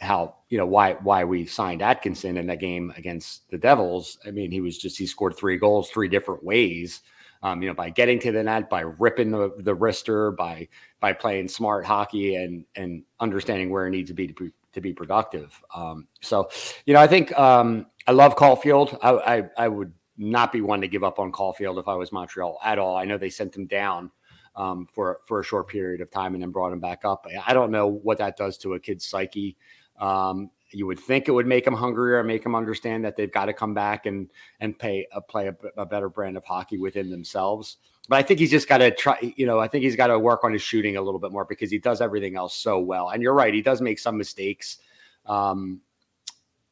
[0.00, 4.18] how you know why why we signed Atkinson in that game against the Devils.
[4.26, 7.02] I mean, he was just he scored three goals three different ways.
[7.42, 10.68] Um, you know, by getting to the net, by ripping the the wrister, by
[11.00, 14.80] by playing smart hockey and and understanding where it needs to be to be to
[14.80, 15.60] be productive.
[15.74, 16.48] Um, so,
[16.86, 18.98] you know, I think um, I love Caufield.
[19.02, 22.12] I, I, I would not be one to give up on Caufield if I was
[22.12, 22.96] Montreal at all.
[22.96, 24.10] I know they sent him down
[24.56, 27.26] um, for for a short period of time and then brought him back up.
[27.46, 29.56] I don't know what that does to a kid's psyche.
[30.00, 33.32] Um, you would think it would make them hungrier and make them understand that they've
[33.32, 36.78] got to come back and and pay uh, play a, a, better brand of hockey
[36.78, 37.78] within themselves.
[38.08, 39.34] But I think he's just got to try.
[39.36, 41.44] You know, I think he's got to work on his shooting a little bit more
[41.44, 43.10] because he does everything else so well.
[43.10, 44.78] And you're right, he does make some mistakes.
[45.26, 45.80] Um,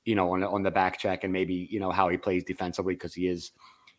[0.05, 2.95] you know, on on the back check and maybe you know how he plays defensively
[2.95, 3.53] because he is,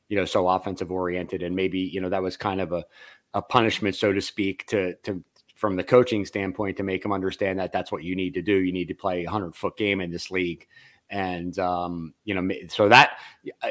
[0.08, 2.86] you know, so offensive oriented and maybe you know that was kind of a
[3.34, 5.24] a punishment, so to speak, to to
[5.60, 8.56] from the coaching standpoint to make him understand that that's what you need to do.
[8.56, 10.66] You need to play a hundred foot game in this league,
[11.10, 13.18] and um, you know, so that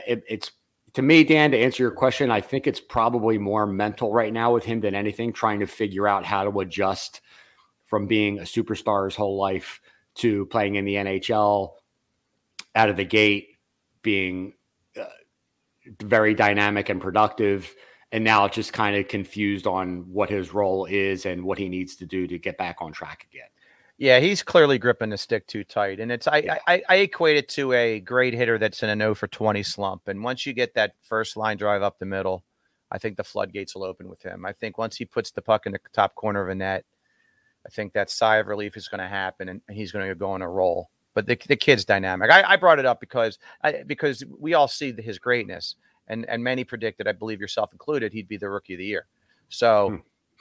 [0.07, 0.51] it, it's
[0.93, 4.53] to me, Dan, to answer your question, I think it's probably more mental right now
[4.53, 7.23] with him than anything, trying to figure out how to adjust
[7.87, 9.81] from being a superstar his whole life
[10.17, 11.73] to playing in the NHL
[12.75, 13.57] out of the gate,
[14.03, 14.53] being
[15.01, 15.05] uh,
[16.03, 17.75] very dynamic and productive
[18.13, 21.97] and now just kind of confused on what his role is and what he needs
[21.97, 23.49] to do to get back on track again.
[23.99, 26.59] Yeah, he's clearly gripping the stick too tight, and it's I, yeah.
[26.69, 30.07] I, I equate it to a great hitter that's in a no for twenty slump,
[30.07, 32.45] and once you get that first line drive up the middle,
[32.93, 34.47] I think the floodgates will open with him.
[34.47, 36.85] I think once he puts the puck in the top corner of a net,
[37.67, 40.31] I think that sigh of relief is going to happen, and he's going to go
[40.31, 40.91] on a roll.
[41.15, 42.31] But the, the kid's dynamic.
[42.31, 45.75] I, I brought it up because I, because we all see his greatness,
[46.09, 49.07] and and many predicted, I believe yourself included, he'd be the rookie of the year.
[49.49, 49.91] So.
[49.91, 49.97] Hmm.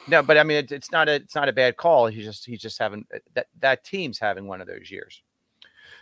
[0.08, 2.06] No, but I mean, it, it's not a it's not a bad call.
[2.06, 5.24] He's just he's just having that that team's having one of those years.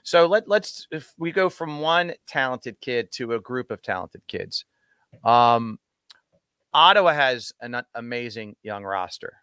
[0.04, 4.22] So let let's if we go from one talented kid to a group of talented
[4.28, 4.66] kids.
[5.24, 5.80] Um,
[6.74, 9.34] Ottawa has an amazing young roster.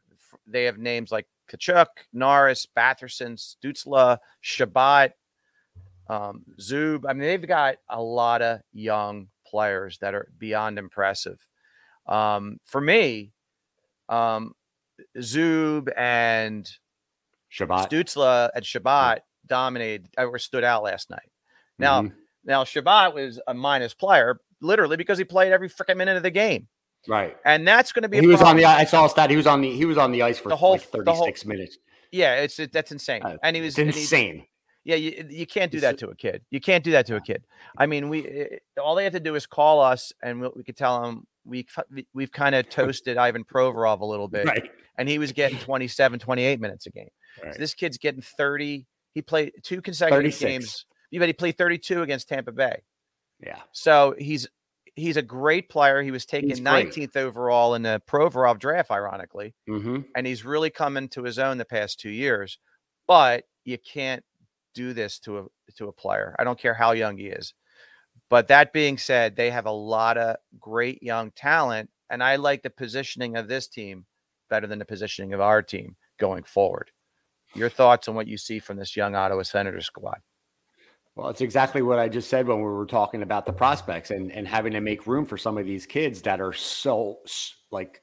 [0.47, 5.13] They have names like Tkachuk, Norris, Batherson, Stützle, Chabot,
[6.09, 7.07] um, Zub.
[7.09, 11.47] I mean, they've got a lot of young players that are beyond impressive.
[12.07, 13.33] Um, for me,
[14.09, 14.55] um,
[15.19, 16.69] Zub and
[17.51, 21.31] Chabot, Stützle and Chabot dominated or stood out last night.
[21.79, 22.15] Now, mm-hmm.
[22.45, 26.31] now Chabot was a minus player literally because he played every freaking minute of the
[26.31, 26.69] game.
[27.07, 28.21] Right, and that's going to be.
[28.21, 28.65] he was on the.
[28.65, 29.29] I saw a stat.
[29.29, 29.71] He was on the.
[29.71, 31.77] He was on the ice for the whole like thirty six minutes.
[32.13, 33.23] Yeah, it's it, that's insane.
[33.23, 34.47] Uh, and he was insane.
[34.85, 36.43] Yeah, you, you can't do that to a kid.
[36.51, 37.45] You can't do that to a kid.
[37.77, 38.47] I mean, we eh,
[38.83, 41.67] all they have to do is call us, and we, we could tell them we
[42.13, 44.71] we've kind of toasted Ivan Provorov a little bit, right.
[44.99, 47.09] and he was getting 27, 28 minutes a game.
[47.43, 47.55] Right.
[47.55, 48.87] So this kid's getting 30.
[49.15, 50.51] He played two consecutive 36.
[50.51, 50.87] games.
[51.13, 52.83] bet he played 32 against Tampa Bay.
[53.41, 53.59] Yeah.
[53.73, 54.49] So he's
[54.95, 56.03] he's a great player.
[56.03, 60.01] He was taken 19th overall in the Provorov draft, ironically, mm-hmm.
[60.17, 62.59] and he's really coming to his own the past two years.
[63.07, 64.25] But you can't
[64.75, 65.45] do this to a
[65.77, 66.35] to a player.
[66.39, 67.55] I don't care how young he is.
[68.29, 72.63] But that being said, they have a lot of great young talent, and I like
[72.63, 74.07] the positioning of this team
[74.49, 76.91] better than the positioning of our team going forward.
[77.55, 80.19] Your thoughts on what you see from this young Ottawa Senator squad?
[81.15, 84.33] Well, it's exactly what I just said when we were talking about the prospects and,
[84.33, 87.19] and having to make room for some of these kids that are so
[87.71, 88.03] like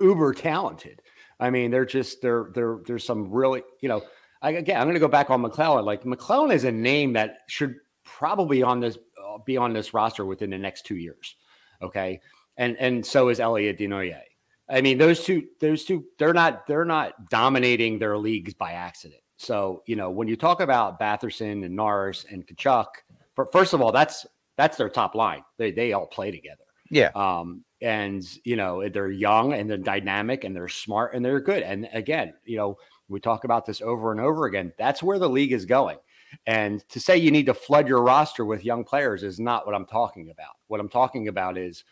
[0.00, 1.00] uber talented.
[1.40, 4.02] I mean, they're just they're they're there's some really you know
[4.42, 5.84] I, again, I'm going to go back on McClennon.
[5.84, 10.26] Like McClennon is a name that should probably on this uh, be on this roster
[10.26, 11.36] within the next two years.
[11.80, 12.20] Okay,
[12.56, 14.20] and and so is Elliot Desnoyers.
[14.68, 19.20] I mean, those two, those two, they're not they're not dominating their leagues by accident.
[19.36, 22.86] So you know, when you talk about Batherson and Norris and Tkachuk,
[23.34, 25.42] for, first of all, that's that's their top line.
[25.58, 26.64] They they all play together.
[26.90, 27.10] Yeah.
[27.14, 31.62] Um, and you know they're young and they're dynamic and they're smart and they're good.
[31.62, 32.76] And again, you know,
[33.12, 34.72] we talk about this over and over again.
[34.78, 35.98] That's where the league is going.
[36.46, 39.74] And to say you need to flood your roster with young players is not what
[39.74, 40.54] I'm talking about.
[40.68, 41.84] What I'm talking about is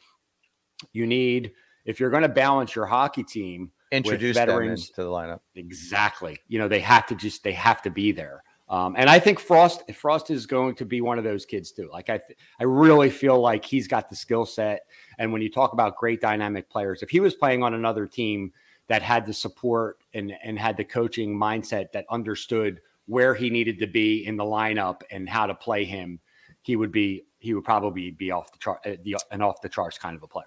[0.92, 1.52] you need,
[1.84, 5.40] if you're going to balance your hockey team, introduce veterans to the lineup.
[5.56, 6.38] Exactly.
[6.48, 8.42] You know, they have to just, they have to be there.
[8.70, 11.90] Um, and I think Frost, Frost is going to be one of those kids too.
[11.92, 14.86] Like I, th- I really feel like he's got the skill set.
[15.18, 18.52] And when you talk about great dynamic players, if he was playing on another team
[18.90, 23.78] that had the support and and had the coaching mindset that understood where he needed
[23.78, 26.18] to be in the lineup and how to play him,
[26.62, 29.68] he would be he would probably be off the chart, uh, the, an off the
[29.68, 30.46] charts kind of a player.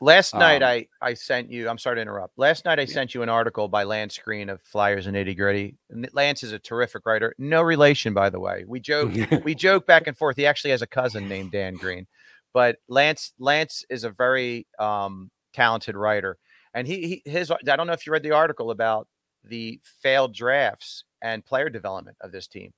[0.00, 1.68] Last night, um, I I sent you.
[1.68, 2.38] I'm sorry to interrupt.
[2.38, 2.94] Last night, I yeah.
[2.94, 5.76] sent you an article by Lance Green of Flyers and Nitty Gritty.
[6.12, 7.34] Lance is a terrific writer.
[7.38, 8.64] No relation, by the way.
[8.66, 9.12] We joke
[9.44, 10.36] we joke back and forth.
[10.36, 12.06] He actually has a cousin named Dan Green,
[12.54, 16.38] but Lance Lance is a very um, talented writer.
[16.74, 19.08] And he, he his I don't know if you read the article about
[19.44, 22.72] the failed drafts and player development of this team.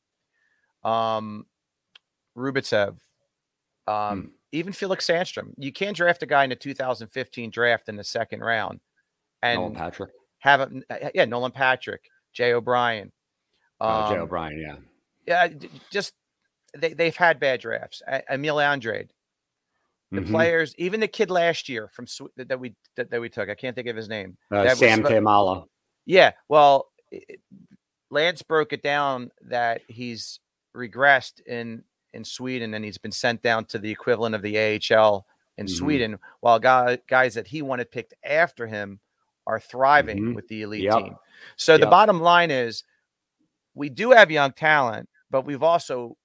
[0.83, 1.47] Um,
[2.37, 2.97] Rubtsov,
[3.87, 4.29] um, hmm.
[4.53, 5.55] even Felix Sandstrom.
[5.57, 8.81] You can't draft a guy in the 2015 draft in the second round
[9.45, 13.13] and Nolan Patrick have a yeah Nolan Patrick, Jay O'Brien,
[13.81, 14.77] um, uh, Jay O'Brien, yeah.
[15.27, 15.49] Yeah,
[15.91, 16.13] just
[16.77, 18.03] they, they've had bad drafts.
[18.29, 19.09] Emil Andrae,
[20.15, 20.33] the mm-hmm.
[20.33, 22.07] players, even the kid last year from
[22.37, 23.49] that we that, that we took.
[23.49, 24.37] I can't think of his name.
[24.51, 25.67] Uh, Sam was, Tuomaala.
[26.07, 26.89] Yeah, well,
[28.11, 30.41] Lance broke it down that he's
[30.77, 35.27] regressed in in Sweden and he's been sent down to the equivalent of the AHL
[35.59, 35.75] in mm-hmm.
[35.75, 39.01] Sweden, while guy, guys that he wanted picked after him
[39.47, 40.35] are thriving mm-hmm.
[40.35, 40.99] with the elite yep.
[40.99, 41.17] team.
[41.57, 41.81] So yep.
[41.81, 42.85] the bottom line is
[43.75, 46.17] we do have young talent, but we've also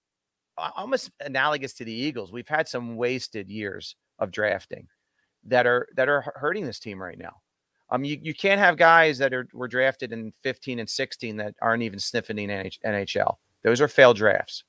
[0.75, 2.31] almost analogous to the Eagles.
[2.31, 4.87] We've had some wasted years of drafting
[5.45, 7.37] that are that are hurting this team right now.
[7.91, 11.55] Um, you, you can't have guys that are were drafted in 15 and 16 that
[11.61, 13.35] aren't even sniffing the NHL.
[13.63, 14.63] Those are failed drafts.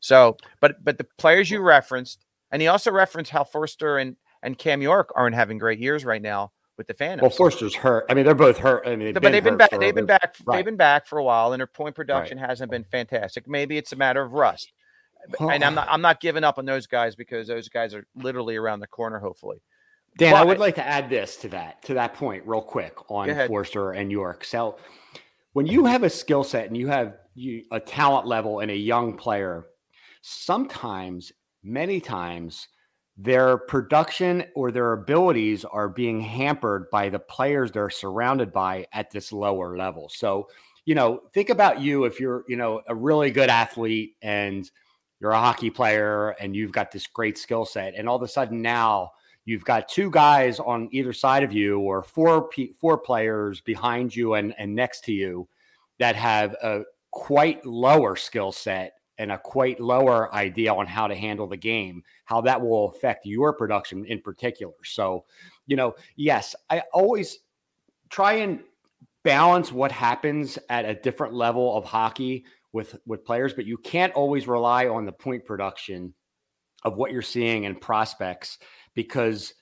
[0.00, 4.58] So, but but the players you referenced, and he also referenced how Foerster and and
[4.58, 7.22] Cam York aren't having great years right now with the Phantoms.
[7.22, 8.06] Well, Foerster's hurt.
[8.08, 8.86] I mean, they're both hurt.
[8.86, 9.70] I mean, they've but they've been back.
[9.70, 10.36] They've been back.
[10.44, 10.56] Right.
[10.56, 12.48] They've been back for a while, and their point production right.
[12.48, 13.48] hasn't been fantastic.
[13.48, 14.72] Maybe it's a matter of rust.
[15.40, 15.88] And I'm not.
[15.90, 19.18] I'm not giving up on those guys because those guys are literally around the corner.
[19.18, 19.62] Hopefully,
[20.16, 22.96] Dan, but, I would like to add this to that to that point real quick
[23.10, 24.44] on Foerster and York.
[24.44, 24.78] So,
[25.52, 28.74] when you have a skill set and you have you, a talent level in a
[28.74, 29.66] young player,
[30.22, 32.68] sometimes, many times,
[33.16, 39.10] their production or their abilities are being hampered by the players they're surrounded by at
[39.10, 40.08] this lower level.
[40.08, 40.48] So,
[40.84, 44.70] you know, think about you if you're, you know, a really good athlete and
[45.20, 48.28] you're a hockey player and you've got this great skill set, and all of a
[48.28, 49.12] sudden now
[49.44, 54.34] you've got two guys on either side of you or four four players behind you
[54.34, 55.48] and, and next to you
[55.98, 61.14] that have a quite lower skill set and a quite lower idea on how to
[61.14, 64.74] handle the game how that will affect your production in particular.
[64.84, 65.24] So
[65.68, 67.38] you know yes i always
[68.10, 68.60] try and
[69.22, 72.44] balance what happens at a different level of hockey
[72.78, 76.14] with with players but you can't always rely on the point production
[76.84, 78.58] of what you're seeing in prospects
[78.94, 79.52] because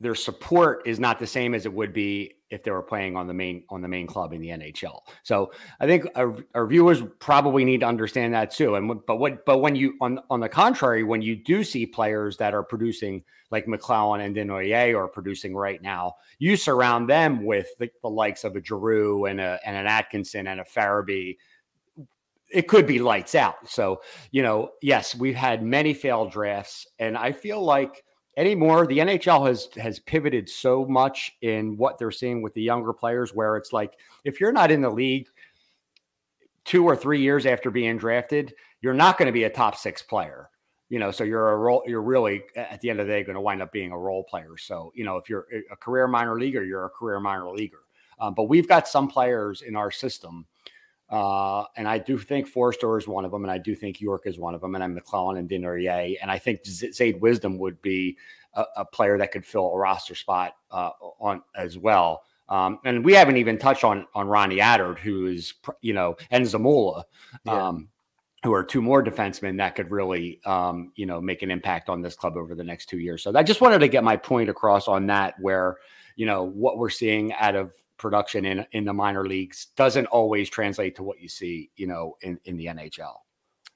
[0.00, 3.26] their support is not the same as it would be if they were playing on
[3.28, 5.00] the main on the main club in the NHL.
[5.22, 8.74] So I think our, our, viewers probably need to understand that too.
[8.74, 12.36] And but what but when you on on the contrary, when you do see players
[12.38, 17.68] that are producing like McClennon and Desnoyers are producing right now, you surround them with
[17.78, 21.36] the, the likes of a Giroux and a and an Atkinson and a Farabee.
[22.52, 23.68] It could be lights out.
[23.68, 28.04] So you know, yes, we've had many failed drafts, and I feel like
[28.36, 28.86] anymore.
[28.86, 33.34] The NHL has has pivoted so much in what they're seeing with the younger players,
[33.34, 33.94] where it's like
[34.24, 35.28] if you're not in the league
[36.64, 40.02] two or three years after being drafted, you're not going to be a top six
[40.02, 40.48] player.
[40.88, 41.82] You know, so you're a role.
[41.86, 44.24] You're really at the end of the day going to wind up being a role
[44.24, 44.56] player.
[44.58, 47.80] So you know, if you're a career minor leaguer, you're a career minor leaguer.
[48.20, 50.46] Um, but we've got some players in our system.
[51.12, 54.22] Uh, and I do think Foerster is one of them, and I do think York
[54.24, 57.82] is one of them, and I'm McClennon and Desnoyers, and I think Zayde Wisdom would
[57.82, 58.16] be
[58.54, 60.90] a, a, player that could fill a roster spot uh,
[61.20, 62.22] on as well.
[62.48, 65.52] Um, and we haven't even touched on on Ronnie Attard, who is
[65.82, 67.04] you know, and Zamula,
[67.44, 67.68] yeah.
[67.68, 67.88] um,
[68.42, 72.00] who are two more defensemen that could really um, you know make an impact on
[72.00, 73.22] this club over the next two years.
[73.22, 75.76] So I just wanted to get my point across on that, where
[76.16, 77.72] you know what we're seeing out of
[78.02, 82.16] production in in the minor leagues doesn't always translate to what you see, you know,
[82.20, 83.14] in in the NHL.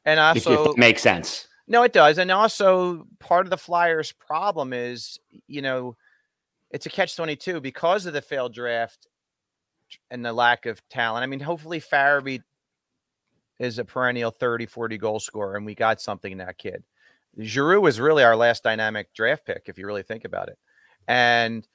[0.04, 1.48] And also, if, makes sense.
[1.66, 2.18] No, it does.
[2.18, 5.18] And also, part of the Flyers' problem is,
[5.48, 5.96] you know,
[6.70, 9.08] it's a catch 22 because of the failed draft
[10.10, 11.22] and the lack of talent.
[11.22, 12.42] I mean, hopefully, Farabee
[13.58, 16.84] is a perennial 30, 40 goal scorer, and we got something in that kid.
[17.40, 20.58] Giroux was really our last dynamic draft pick, if you really think about it.
[21.08, 21.66] And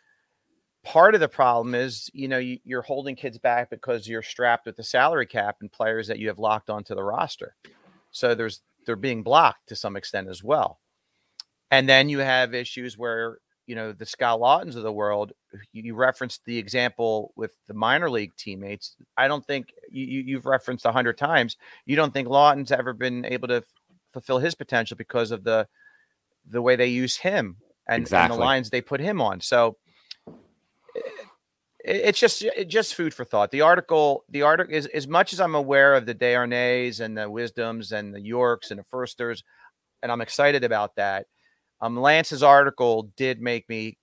[0.83, 4.65] part of the problem is you know you, are holding kids back because you're strapped
[4.65, 7.55] with the salary cap and players that you have locked onto the roster.
[8.11, 10.79] So there's they're being blocked to some extent as well.
[11.69, 15.33] And then you have issues where you know the Scott Laughtons of the world
[15.71, 18.95] you, referenced the example with the minor league teammates.
[19.17, 23.25] I don't think you, you've referenced a hundred times you don't think Laughton's ever been
[23.25, 23.65] able to f-
[24.11, 25.67] fulfill his potential because of the
[26.49, 27.57] the way they use him
[27.87, 28.33] and, exactly.
[28.33, 29.41] and the lines they put him on.
[29.41, 29.77] So
[31.83, 33.51] it's just it's just food for thought.
[33.51, 37.29] The article, the article is as much as I'm aware of the Desnoyers and the
[37.29, 39.43] Wisdoms and the Yorks and the Foersters,
[40.03, 41.27] and I'm excited about that.
[41.81, 43.97] Um, Lance's article did make me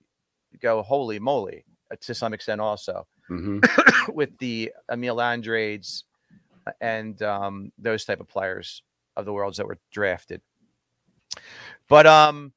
[0.61, 4.11] go, holy moly, uh, to some extent also, mm-hmm.
[4.13, 6.03] with the Emil Andraes
[6.81, 8.83] and um, those type of players
[9.15, 10.41] of the worlds that were drafted.
[11.87, 12.53] But um,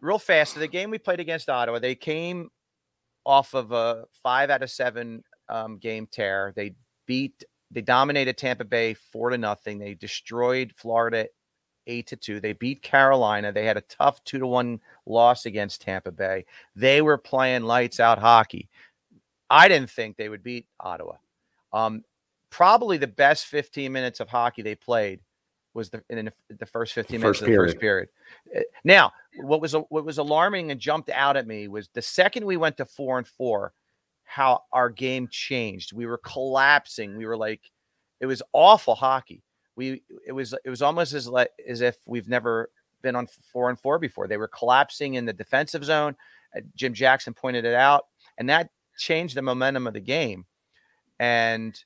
[0.00, 2.50] real fast, the game we played against Ottawa, they came
[3.24, 6.52] off of a five out of seven um, game tear.
[6.56, 6.74] They
[7.06, 9.78] beat they dominated Tampa Bay four to nothing.
[9.78, 11.26] They destroyed Florida
[11.86, 12.40] eight to two.
[12.40, 13.52] They beat Carolina.
[13.52, 16.46] They had a tough two to one loss against Tampa Bay.
[16.76, 18.68] They were playing lights out hockey.
[19.50, 21.14] I didn't think they would beat Ottawa.
[21.72, 22.04] Um,
[22.50, 25.20] probably the best 15 minutes of hockey they played
[25.74, 27.70] was the in the first 15 minutes of the period.
[27.70, 28.08] first period.
[28.56, 32.44] Uh, now, what was what was alarming and jumped out at me was the second
[32.44, 33.72] we went to four and four,
[34.24, 35.92] how our game changed.
[35.92, 37.16] We were collapsing.
[37.16, 37.70] We were like,
[38.20, 39.42] it was awful hockey.
[39.76, 42.70] We it was it was almost as like as if we've never
[43.02, 44.28] been on four and four before.
[44.28, 46.16] They were collapsing in the defensive zone.
[46.56, 48.06] Uh, Jim Jackson pointed it out,
[48.38, 50.46] and that changed the momentum of the game.
[51.18, 51.78] And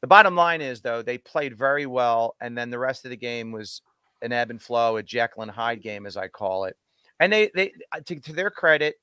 [0.00, 3.16] the bottom line is, though, they played very well, and then the rest of the
[3.16, 3.82] game was
[4.22, 6.76] an ebb and flow, a Jekyll and Hyde game, as I call it.
[7.20, 8.96] And they, they, uh, to, to their credit,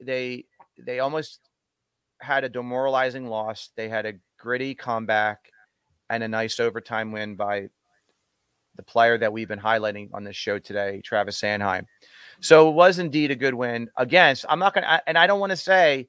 [0.00, 0.44] they,
[0.78, 1.40] they almost
[2.20, 3.70] had a demoralizing loss.
[3.76, 5.50] They had a gritty comeback
[6.10, 7.68] and a nice overtime win by
[8.76, 11.86] the player that we've been highlighting on this show today, Travis Sanheim.
[12.40, 14.44] So it was indeed a good win against.
[14.48, 16.08] I'm not going to, and I don't want to say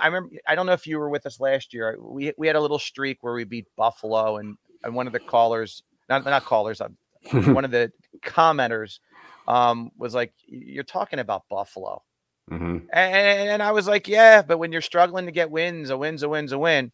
[0.00, 1.96] I remember I don't know if you were with us last year.
[1.98, 5.20] We we had a little streak where we beat Buffalo, and and one of the
[5.20, 6.88] callers, not not callers, uh,
[7.54, 7.92] one of the
[8.24, 9.00] commenters,
[9.46, 12.02] um, was like, "You're talking about Buffalo,"
[12.50, 12.78] mm-hmm.
[12.92, 16.22] and, and I was like, "Yeah, but when you're struggling to get wins, a win's
[16.22, 16.92] a win's a win."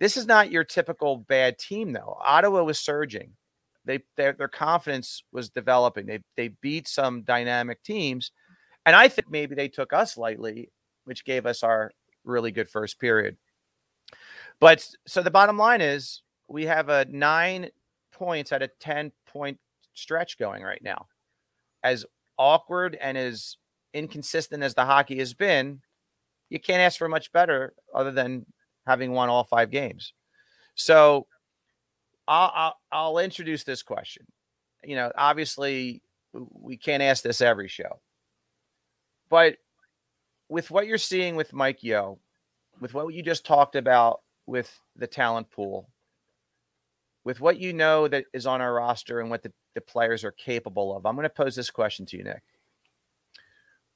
[0.00, 2.16] This is not your typical bad team, though.
[2.24, 3.32] Ottawa was surging.
[3.84, 6.06] They their, their confidence was developing.
[6.06, 8.32] They they beat some dynamic teams,
[8.86, 10.70] and I think maybe they took us lightly,
[11.04, 11.90] which gave us our
[12.24, 13.36] really good first period.
[14.60, 17.70] But so the bottom line is we have a nine
[18.12, 19.58] points out of 10 point
[19.94, 21.06] stretch going right now.
[21.82, 22.04] As
[22.36, 23.56] awkward and as
[23.94, 25.80] inconsistent as the hockey has been,
[26.50, 28.46] you can't ask for much better other than
[28.86, 30.12] having won all five games.
[30.74, 31.26] So
[32.26, 34.26] I'll, I'll, I'll introduce this question.
[34.84, 36.02] You know, obviously,
[36.32, 38.00] we can't ask this every show,
[39.28, 39.56] but
[40.48, 42.18] with what you're seeing with Mike Yeo,
[42.80, 45.90] with what you just talked about with the talent pool,
[47.28, 50.32] with what you know that is on our roster and what the, the players are
[50.32, 52.40] capable of, I'm going to pose this question to you, Nick.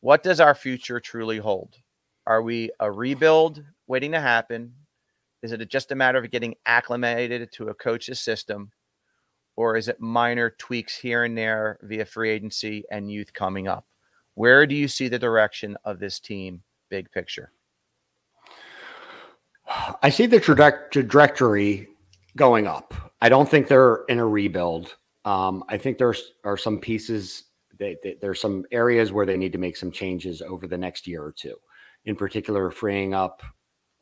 [0.00, 1.78] What does our future truly hold?
[2.26, 4.74] Are we a rebuild waiting to happen?
[5.42, 8.70] Is it just a matter of getting acclimated to a coach's system?
[9.56, 13.86] Or is it minor tweaks here and there via free agency and youth coming up?
[14.34, 17.50] Where do you see the direction of this team, big picture?
[20.02, 21.88] I see the trajectory
[22.36, 23.11] going up.
[23.22, 24.96] I don't think they're in a rebuild.
[25.24, 26.12] Um, I think there
[26.42, 27.44] are some pieces.
[27.78, 31.22] They, they, some areas where they need to make some changes over the next year
[31.22, 31.54] or two.
[32.04, 33.44] In particular, freeing up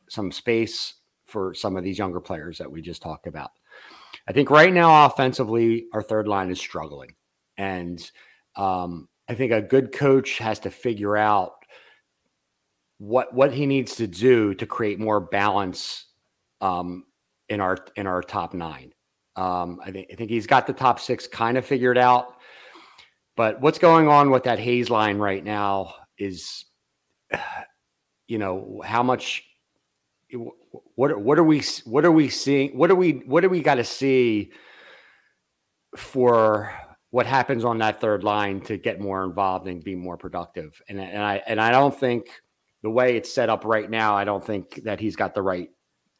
[0.08, 0.94] some space
[1.26, 3.50] for some of these younger players that we just talked about.
[4.26, 7.14] I think right now, offensively, our third line is struggling,
[7.58, 8.10] and
[8.56, 11.52] um, I think a good coach has to figure out
[12.96, 16.06] what what he needs to do to create more balance
[16.62, 17.04] um,
[17.50, 18.94] in our in our top nine.
[19.36, 22.36] Um, I think I think he's got the top six kind of figured out,
[23.36, 26.64] but what's going on with that Hayes line right now is,
[28.28, 29.44] you know, how much.
[30.94, 32.76] What what are we what are we seeing?
[32.78, 34.52] What are we what do we got to see
[35.96, 36.72] for
[37.10, 40.80] what happens on that third line to get more involved and be more productive.
[40.88, 42.28] And, and I and I don't think
[42.82, 45.68] the way it's set up right now, I don't think that he's got the right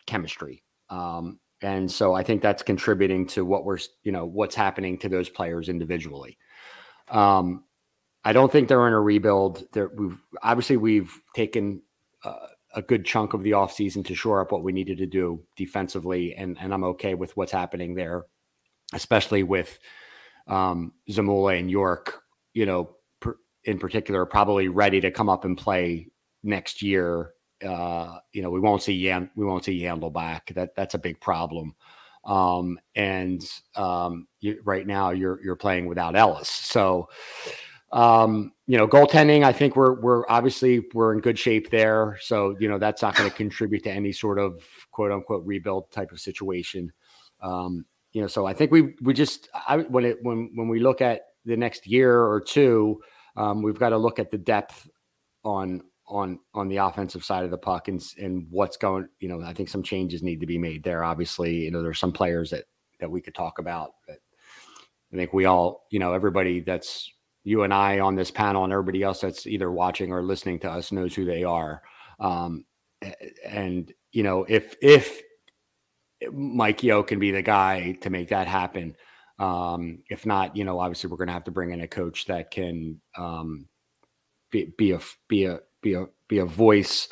[0.06, 0.62] chemistry.
[0.88, 5.08] Um, and so I think that's contributing to what we're you know what's happening to
[5.08, 6.38] those players individually.
[7.08, 7.64] Um,
[8.24, 9.64] I don't think they're in a rebuild.
[9.72, 11.82] There, we've obviously we've taken
[12.24, 15.42] uh, a good chunk of the offseason to shore up what we needed to do
[15.56, 18.24] defensively, and and I'm okay with what's happening there,
[18.92, 19.78] especially with
[20.46, 22.22] um, Zamula and York,
[22.54, 22.96] you know,
[23.64, 26.08] in particular, probably ready to come up and play
[26.42, 27.32] next year.
[27.66, 30.52] Uh, you know, we won't see Yan, we won't see Yandle back.
[30.54, 31.74] That that's a big problem.
[32.24, 33.42] Um, and
[33.76, 37.08] um, you, right now, you're you're playing without Ellis, so.
[37.92, 42.18] Um, you know, goaltending, I think we're we're obviously we're in good shape there.
[42.20, 45.90] So, you know, that's not going to contribute to any sort of quote unquote rebuild
[45.90, 46.92] type of situation.
[47.42, 50.78] Um, you know, so I think we we just I, when it when when we
[50.78, 53.00] look at the next year or two,
[53.36, 54.88] um, we've got to look at the depth
[55.44, 59.08] on on on the offensive side of the puck and and what's going.
[59.20, 61.04] You know, I think some changes need to be made there.
[61.04, 62.64] Obviously, you know, there's some players that
[63.00, 63.92] that we could talk about.
[64.06, 64.18] But
[65.12, 67.10] I think we all, you know, everybody that's
[67.44, 70.70] you and I on this panel and everybody else that's either watching or listening to
[70.70, 71.82] us knows who they are.
[72.18, 72.66] Um,
[73.46, 75.22] and you know, if if
[76.32, 78.96] Mike Yeo can be the guy to make that happen.
[79.38, 82.26] Um, if not, you know, obviously we're going to have to bring in a coach
[82.26, 83.68] that can um,
[84.50, 87.08] be, be a be a be a be a voice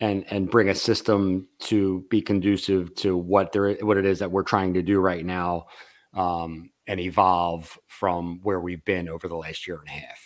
[0.00, 4.30] and and bring a system to be conducive to what there what it is that
[4.30, 5.66] we're trying to do right now
[6.14, 10.20] um, and evolve from where we've been over the last year and a half.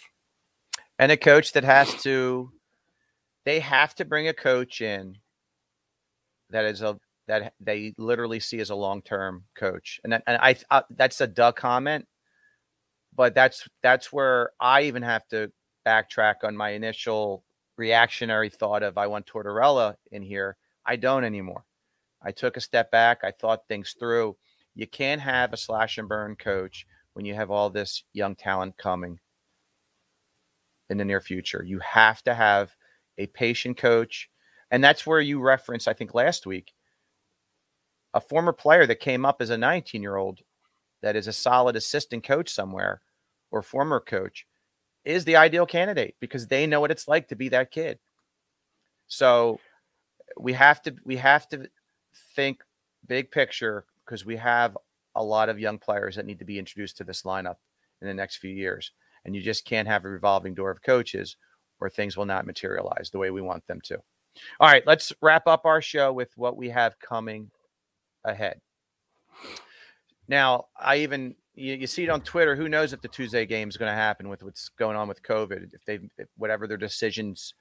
[0.99, 2.53] And a coach that has to
[3.45, 5.17] they have to bring a coach in
[6.51, 10.01] that is a that they literally see as a long-term coach.
[10.03, 12.07] And, that, and I, I that's a duh comment,
[13.15, 15.53] but that's that's where I even have to
[15.87, 17.45] backtrack on my initial
[17.81, 20.57] reactionary thought of I want Tortorella in here.
[20.85, 21.65] I don't anymore.
[22.23, 23.25] I took a step back.
[23.25, 24.37] I thought things through.
[24.75, 28.77] You can't have a slash and burn coach when you have all this young talent
[28.77, 29.19] coming
[30.91, 31.65] in the near future.
[31.67, 32.77] You have to have
[33.17, 34.29] a patient coach.
[34.71, 36.73] And that's where you referenced, I think, last week
[38.13, 40.41] a former player that came up as a 19 year old
[41.01, 43.01] that is a solid assistant coach somewhere
[43.51, 44.47] or former coach
[45.05, 47.99] is the ideal candidate because they know what it's like to be that kid.
[49.09, 49.59] So
[50.39, 51.69] we have to we have to
[52.35, 52.63] think
[53.07, 54.77] big picture because we have
[55.15, 57.57] a lot of young players that need to be introduced to this lineup
[58.01, 58.93] in the next few years.
[59.25, 61.37] And you just can't have a revolving door of coaches
[61.81, 63.99] or things will not materialize the way we want them to.
[64.61, 67.51] All right, let's wrap up our show with what we have coming
[68.25, 68.61] ahead.
[70.29, 72.57] Now, I even you, you, see it on Twitter.
[72.57, 75.23] Who knows if the Tuesday game is going to happen with what's going on with
[75.23, 75.73] COVID?
[75.73, 77.55] If they, if whatever their decisions,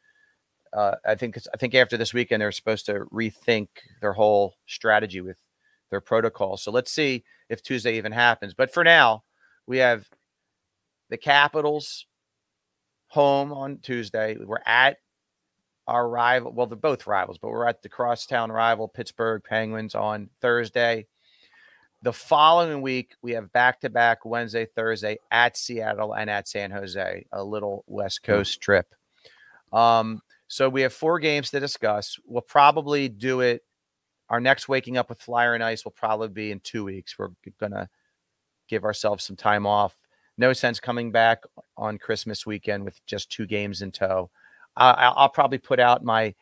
[0.73, 3.67] uh, I think I think after this weekend they're supposed to rethink
[4.01, 5.37] their whole strategy with
[5.89, 6.57] their protocol.
[6.57, 8.53] So let's see if Tuesday even happens.
[8.53, 9.23] But for now,
[9.65, 10.07] we have
[11.09, 12.05] the Capitals
[13.07, 14.37] home on Tuesday.
[14.37, 14.97] We're at
[15.87, 16.51] our rival.
[16.51, 21.07] Well, they're both rivals, but we're at the crosstown rival Pittsburgh Penguins on Thursday.
[22.01, 26.71] The following week, we have back to back Wednesday, Thursday at Seattle and at San
[26.71, 28.23] Jose, a little West.
[28.23, 28.95] Coast trip.
[29.73, 32.17] Um, so we have four games to discuss.
[32.25, 33.63] We'll probably do it.
[34.29, 37.19] Our next waking up with Flyer and Ice will probably be in two weeks.
[37.19, 37.89] We're going to
[38.69, 39.97] give ourselves some time off.
[40.37, 41.43] No sense coming back
[41.75, 44.29] on Christmas weekend with just two games in tow.
[44.77, 46.33] Uh, I'll probably put out my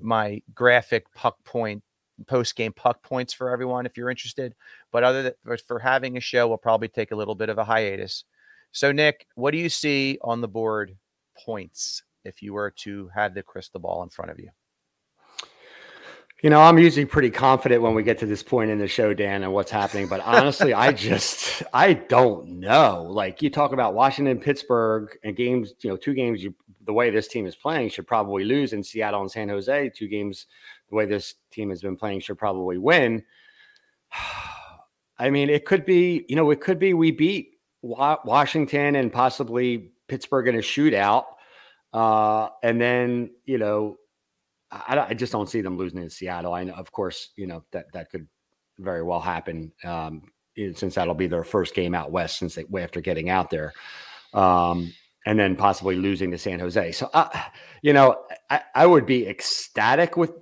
[0.00, 1.83] my graphic puck point
[2.26, 4.54] post game puck points for everyone if you're interested.
[4.92, 7.64] But other than for having a show, we'll probably take a little bit of a
[7.64, 8.24] hiatus.
[8.72, 10.96] So, Nick, what do you see on the board
[11.44, 14.50] points if you were to have the crystal ball in front of you?
[16.42, 19.14] You know, I'm usually pretty confident when we get to this point in the show,
[19.14, 20.08] Dan, and what's happening.
[20.08, 23.06] But honestly, I just I don't know.
[23.08, 25.72] Like you talk about Washington, Pittsburgh, and games.
[25.80, 26.42] You know, two games.
[26.42, 26.54] You
[26.84, 29.90] the way this team is playing should probably lose in Seattle and San Jose.
[29.96, 30.46] Two games.
[30.90, 33.24] The way this team has been playing should probably win.
[35.18, 36.24] I mean, it could be.
[36.28, 41.24] You know, it could be we beat Washington and possibly Pittsburgh in a shootout,
[41.92, 43.96] uh, and then you know
[44.70, 46.52] I, I, just don't see them losing in Seattle.
[46.52, 48.26] I know, of course, you know that that could
[48.78, 50.22] very well happen um,
[50.56, 53.72] since that'll be their first game out west since they way after getting out there,
[54.32, 54.92] um,
[55.26, 56.92] and then possibly losing to San Jose.
[56.92, 57.28] So, uh,
[57.82, 60.32] you know, I, I would be ecstatic with.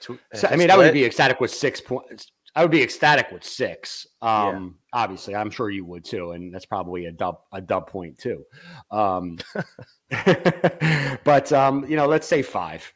[0.00, 2.30] So, I mean, I would be ecstatic with six points.
[2.54, 4.06] I would be ecstatic with six.
[4.22, 5.02] Um, yeah.
[5.02, 8.44] Obviously, I'm sure you would too, and that's probably a dub a dub point too.
[8.90, 9.38] Um,
[11.24, 12.92] but um, you know, let's say five.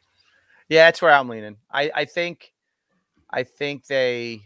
[0.69, 1.57] Yeah, that's where I'm leaning.
[1.71, 2.51] I I think,
[3.29, 4.41] I think they,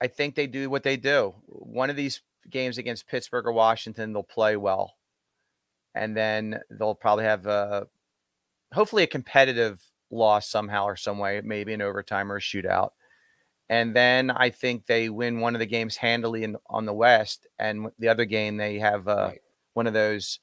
[0.00, 1.34] I think they do what they do.
[1.46, 4.94] One of these games against Pittsburgh or Washington, they'll play well,
[5.94, 7.86] and then they'll probably have a,
[8.74, 12.90] hopefully a competitive loss somehow or some way, maybe an overtime or a shootout.
[13.70, 17.46] And then I think they win one of the games handily in, on the West,
[17.58, 19.40] and the other game they have uh, right.
[19.72, 20.38] one of those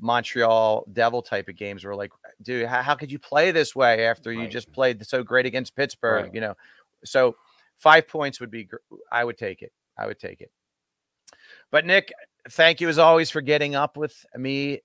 [0.00, 2.10] Montreal Devil type of games where like,
[2.42, 4.40] dude, how, how could you play this way after right.
[4.40, 6.24] you just played so great against Pittsburgh?
[6.24, 6.34] Right.
[6.34, 6.54] You know,
[7.04, 7.36] so
[7.76, 8.68] five points would be,
[9.12, 9.72] I would take it.
[9.96, 10.50] I would take it.
[11.70, 12.12] But Nick,
[12.50, 14.80] thank you as always for getting up with me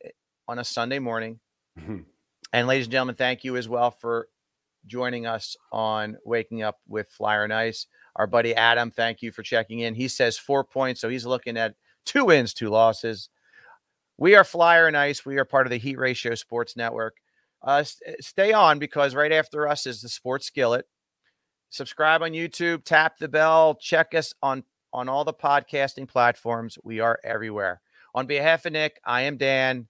[0.48, 1.40] on a Sunday morning.
[2.54, 4.28] And ladies and gentlemen, thank you as well for
[4.86, 7.88] joining us on Waking Up with Flyer and Ice.
[8.16, 9.96] Our buddy Adam, thank you for checking in.
[9.96, 11.74] He says four points, so he's looking at
[12.06, 13.30] two wins, two losses.
[14.20, 15.26] We are Flyer and Ice.
[15.26, 17.16] We are part of the Heat Ratio Sports Network.
[17.64, 20.86] Uh, st- stay on because right after us is the Sports Skillet.
[21.72, 26.78] Subscribe on YouTube, tap the bell, check us on on all the podcasting platforms.
[26.84, 27.82] We are everywhere.
[28.14, 29.88] On behalf of Nick, I am Dan.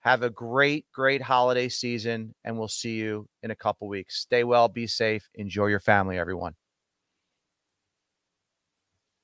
[0.00, 4.20] Have a great, great holiday season, and we'll see you in a couple weeks.
[4.20, 6.54] Stay well, be safe, enjoy your family, everyone.